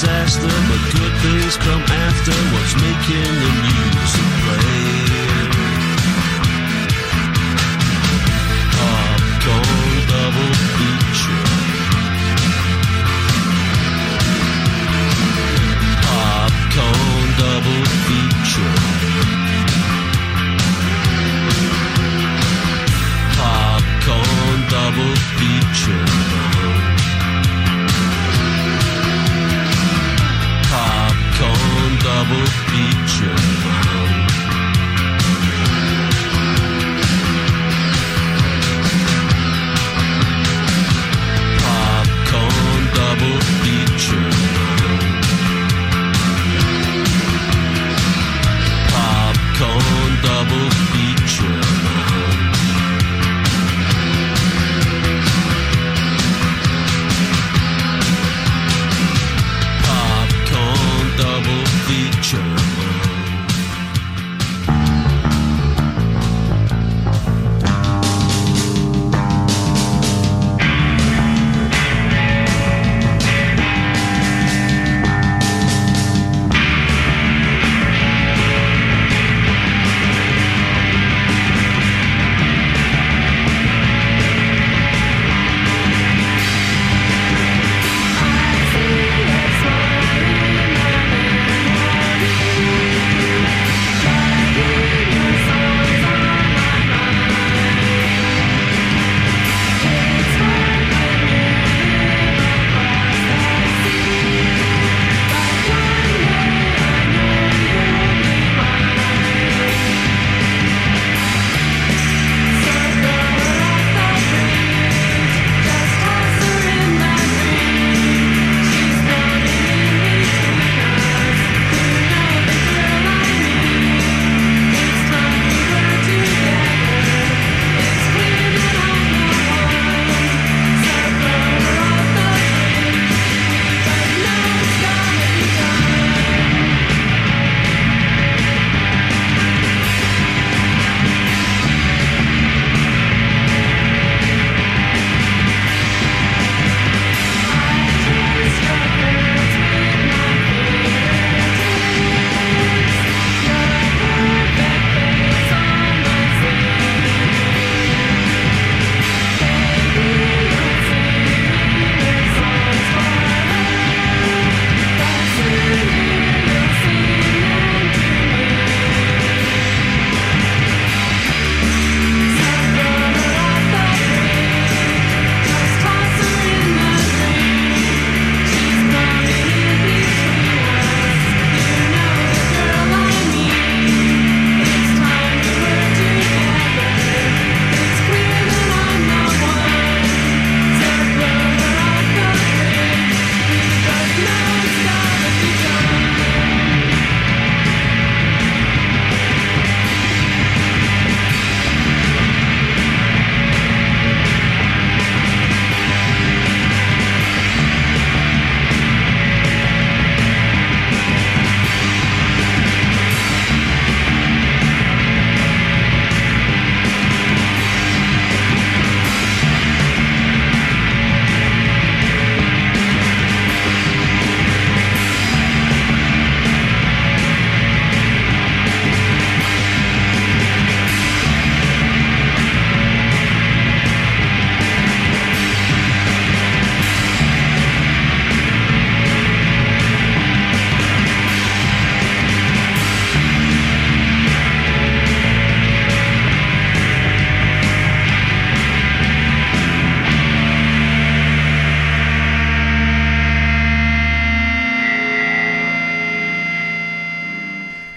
[0.00, 3.85] Disaster, but good things come after what's making the music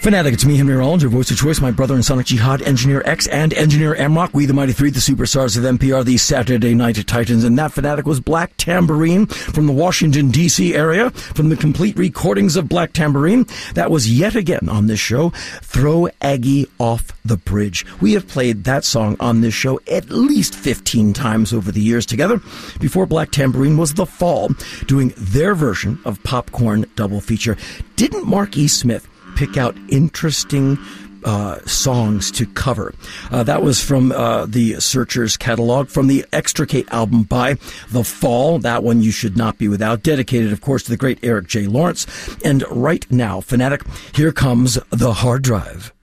[0.10, 3.03] Fanatic, it's me, Henry Rollins, your voice of choice, my brother and Sonic Jihad, Engineer
[3.06, 4.34] X, and Engineer Amrock.
[4.34, 7.44] We, the Mighty Three, the superstars of NPR, the Saturday Night Titans.
[7.44, 10.73] And that Fanatic was Black Tambourine from the Washington, D.C.
[10.73, 11.11] area.
[11.11, 13.45] From the complete recordings of Black Tambourine,
[13.76, 15.30] that was yet again on this show,
[15.61, 17.86] Throw Aggi Off the Bridge.
[18.02, 22.07] We have played that song on this show at least 15 times over the years
[22.07, 22.41] together.
[22.80, 24.49] Before Black Tambourine was The Fall,
[24.88, 27.57] doing their version of Popcorn Double Feature.
[27.95, 28.68] Didn't Mark E.
[28.68, 29.07] Smith
[29.40, 30.78] pick out interesting
[31.24, 32.94] uh, songs to cover.
[33.32, 37.53] Uh, that was from uh, the Searchers catalog, from the Extricate album by
[37.90, 38.60] The Fall.
[38.60, 40.03] That one you should not be without.
[40.03, 41.68] Dedicated, of course, to the great Eric J.
[41.68, 42.06] Lawrence.
[42.44, 43.84] And right now, Fanatic,
[44.14, 45.94] here comes The Hard Drive.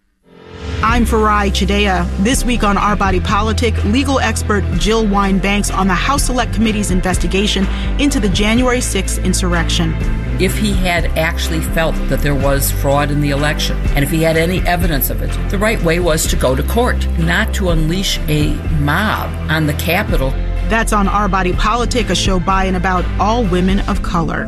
[0.82, 2.06] I'm Farai Chideya.
[2.22, 6.52] This week on Our Body Politic, legal expert Jill Wine Banks on the House Select
[6.52, 7.66] Committee's investigation
[7.98, 9.94] into the January 6th insurrection.
[10.40, 14.22] If he had actually felt that there was fraud in the election, and if he
[14.22, 17.70] had any evidence of it, the right way was to go to court, not to
[17.70, 20.30] unleash a mob on the Capitol.
[20.68, 24.44] That's on Our Body Politic, a show by and about all women of color.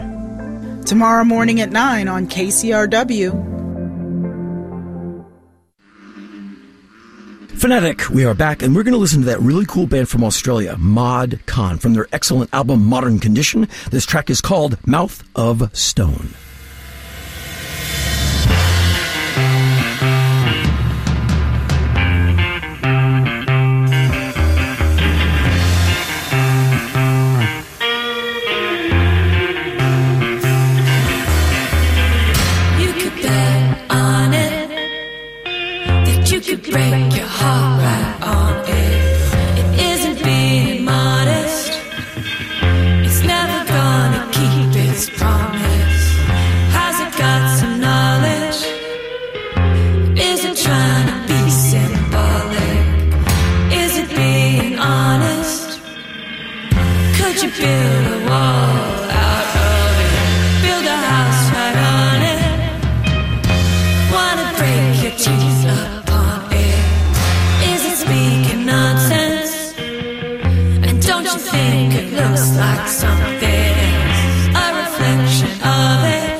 [0.84, 3.57] Tomorrow morning at 9 on KCRW.
[7.58, 10.22] Fanatic, we are back, and we're going to listen to that really cool band from
[10.22, 13.66] Australia, Mod Con, from their excellent album Modern Condition.
[13.90, 16.34] This track is called Mouth of Stone.
[65.08, 66.74] Your teeth upon it?
[67.72, 69.74] Is it speaking nonsense?
[69.78, 73.74] And don't you think it looks like something?
[74.54, 76.30] A reflection of it?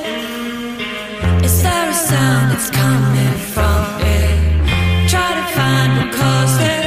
[1.45, 5.09] Is there a sound that's coming from it?
[5.09, 6.85] Try to find what caused it.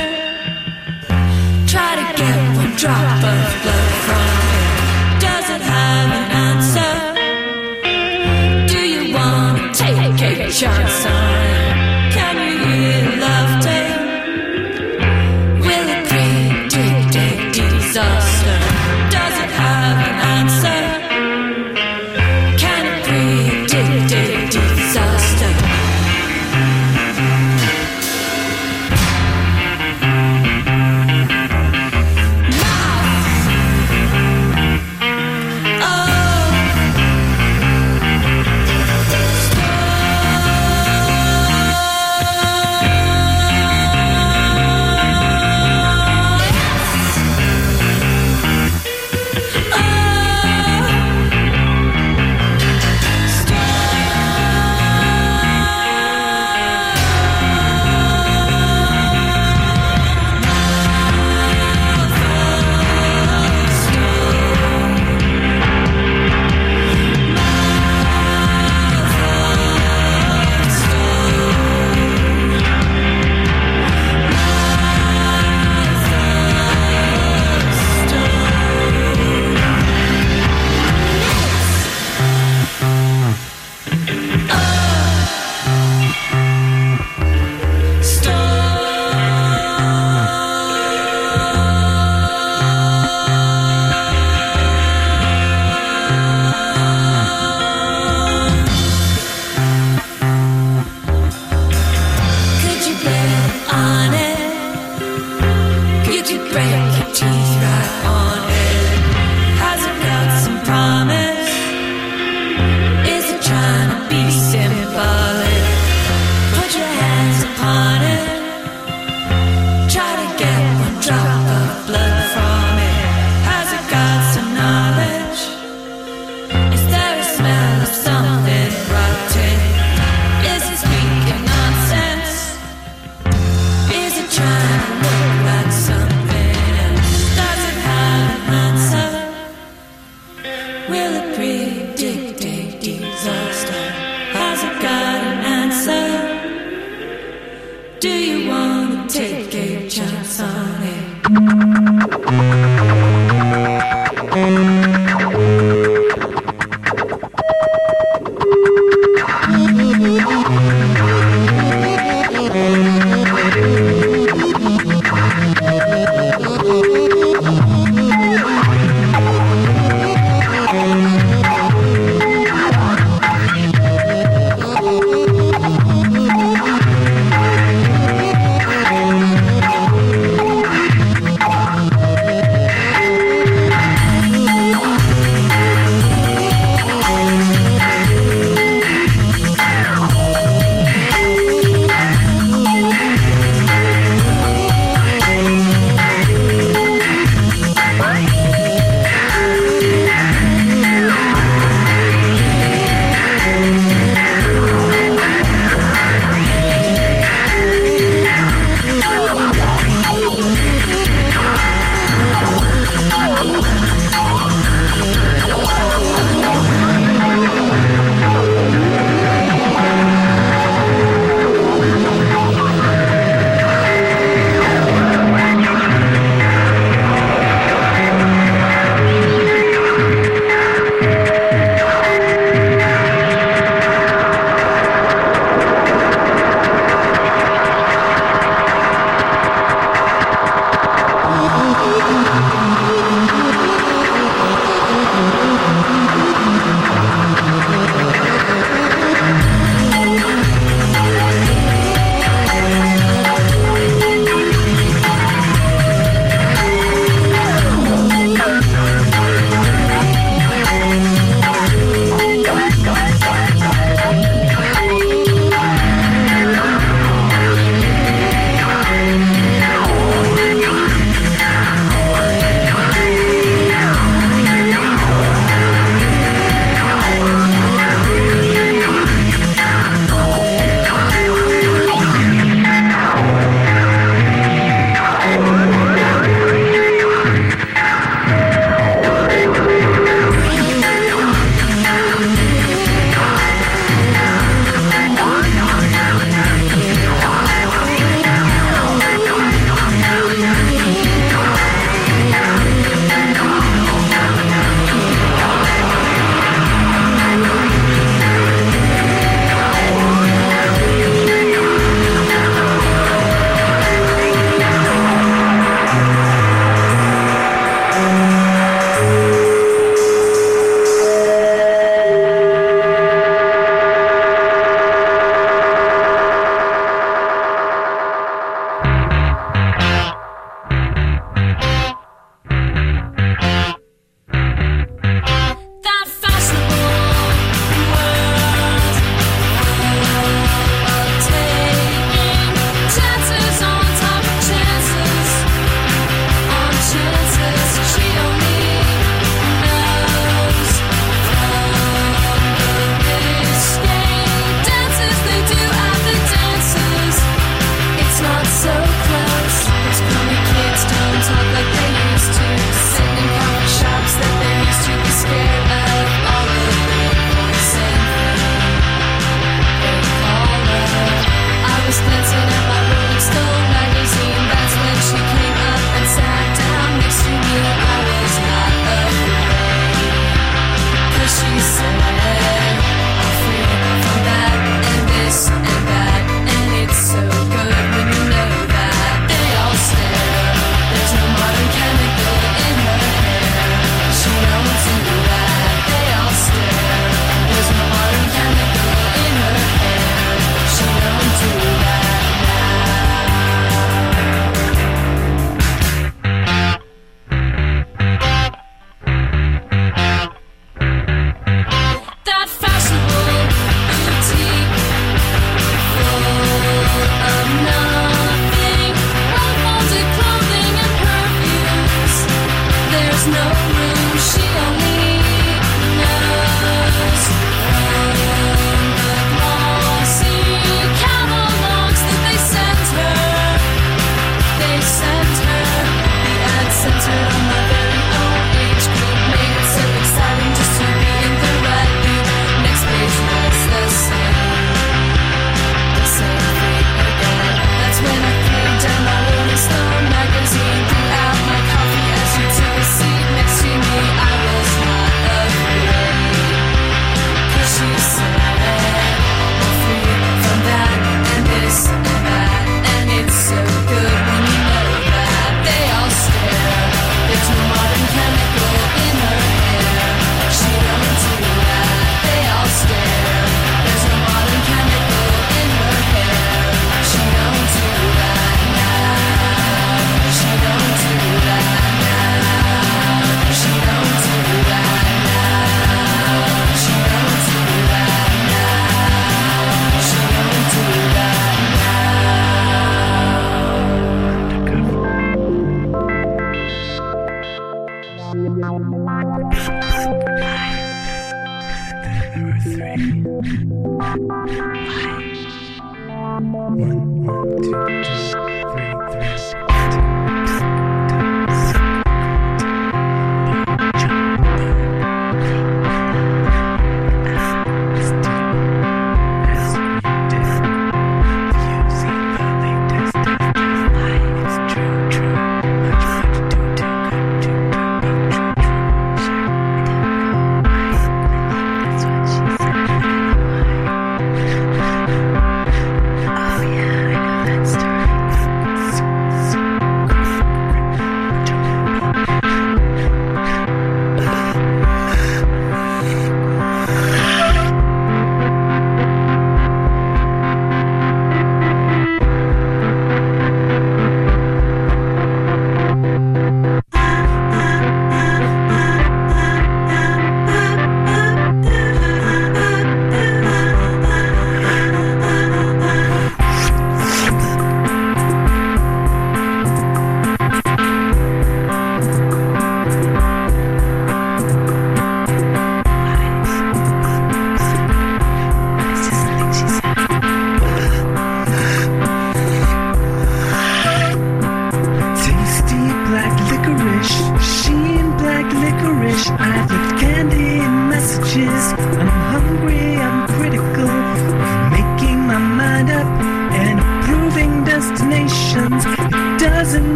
[1.66, 4.68] Try to get one drop of blood from it.
[5.26, 6.92] Does it have an answer?
[8.72, 11.01] Do you wanna take a chance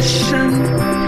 [0.00, 1.01] discussion.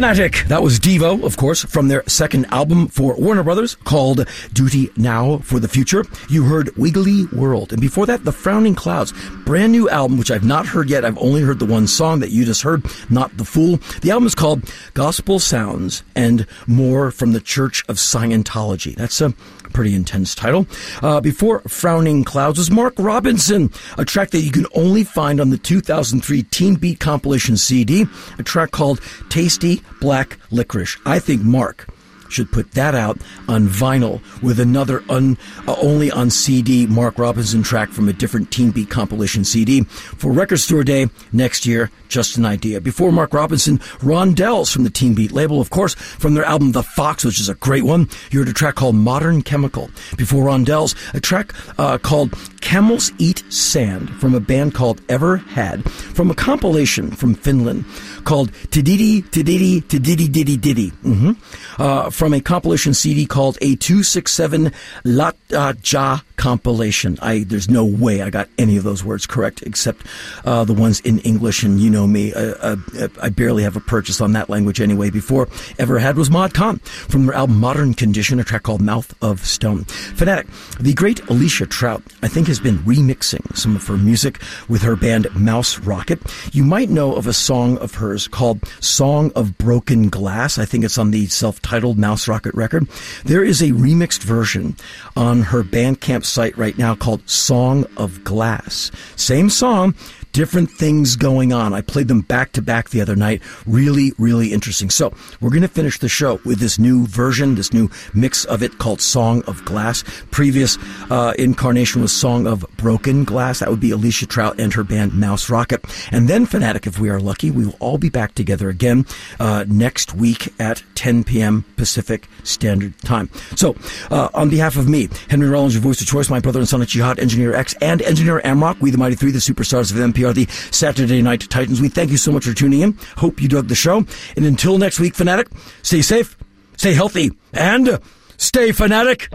[0.00, 0.44] Fanatic.
[0.48, 5.40] That was Devo, of course, from their second album for Warner Brothers called Duty Now
[5.40, 6.06] for the Future.
[6.30, 7.70] You heard Wiggly World.
[7.70, 9.12] And before that, The Frowning Clouds.
[9.44, 11.04] Brand new album, which I've not heard yet.
[11.04, 13.76] I've only heard the one song that you just heard, Not the Fool.
[14.00, 14.62] The album is called
[14.94, 18.96] Gospel Sounds and More from the Church of Scientology.
[18.96, 19.34] That's a
[19.70, 20.66] pretty intense title.
[21.02, 25.50] Uh, before Frowning Clouds was Mark Robinson, a track that you can only find on
[25.50, 28.06] the 2003 Teen Beat compilation CD,
[28.38, 30.98] a track called Tasty Black Licorice.
[31.06, 31.86] I think Mark
[32.30, 35.36] should put that out on vinyl with another un,
[35.66, 40.32] uh, only on CD Mark Robinson track from a different Teen Beat compilation CD for
[40.32, 41.90] Record Store Day next year.
[42.08, 42.80] Just an idea.
[42.80, 46.82] Before Mark Robinson, Rondelles from the Teen Beat label, of course, from their album The
[46.82, 48.08] Fox, which is a great one.
[48.30, 49.90] You heard a track called Modern Chemical.
[50.16, 55.88] Before Rondelles, a track uh, called Camels Eat Sand from a band called Ever Had,
[55.90, 57.84] from a compilation from Finland
[58.24, 60.90] called Tididi Tididi Tididi Diddy Diddy.
[60.90, 61.82] Mm-hmm.
[61.82, 64.72] Uh, from a compilation CD called A 267
[65.04, 65.36] Lat
[65.82, 67.18] Ja compilation.
[67.20, 70.06] I there's no way I got any of those words correct except
[70.44, 73.80] uh, the ones in English, and you know me, uh, uh, I barely have a
[73.80, 75.10] purchase on that language anyway.
[75.10, 75.48] Before
[75.78, 79.44] ever had was Mod Con from their album Modern Condition, a track called Mouth of
[79.46, 79.84] Stone.
[79.84, 80.46] Fanatic,
[80.78, 84.96] the great Alicia Trout, I think has been remixing some of her music with her
[84.96, 86.20] band Mouse Rocket.
[86.52, 90.58] You might know of a song of hers called Song of Broken Glass.
[90.58, 92.88] I think it's on the self-titled Mouse Rocket record.
[93.24, 94.76] There is a remixed version
[95.16, 98.90] on her Bandcamp site right now called Song of Glass.
[99.16, 99.94] Same song,
[100.32, 101.72] different things going on.
[101.72, 103.42] I played them back to back the other night.
[103.66, 104.90] Really, really interesting.
[104.90, 108.62] So we're going to finish the show with this new version, this new mix of
[108.62, 110.04] it called Song of Glass.
[110.30, 110.78] Previous
[111.10, 113.60] uh, incarnation was Song of Broken Glass.
[113.60, 115.84] That would be Alicia Trout and her band Mouse Rocket.
[116.12, 119.06] And then Fanatic, if we are lucky, we will all be back together again
[119.38, 121.64] uh, next week at 10 p.m.
[121.76, 123.30] Pacific Standard Time.
[123.56, 123.76] So
[124.10, 126.88] uh, on behalf of me, Henry Rollins, your voice of choice, my brother and Sonic
[126.88, 130.32] Jihad, Engineer X, and Engineer Amrock, we the Mighty Three, the superstars of MP are
[130.32, 131.80] the Saturday Night Titans.
[131.80, 132.98] We thank you so much for tuning in.
[133.16, 134.04] Hope you dug the show.
[134.36, 135.48] And until next week, Fanatic,
[135.82, 136.36] stay safe,
[136.76, 137.98] stay healthy, and
[138.36, 139.28] stay fanatic.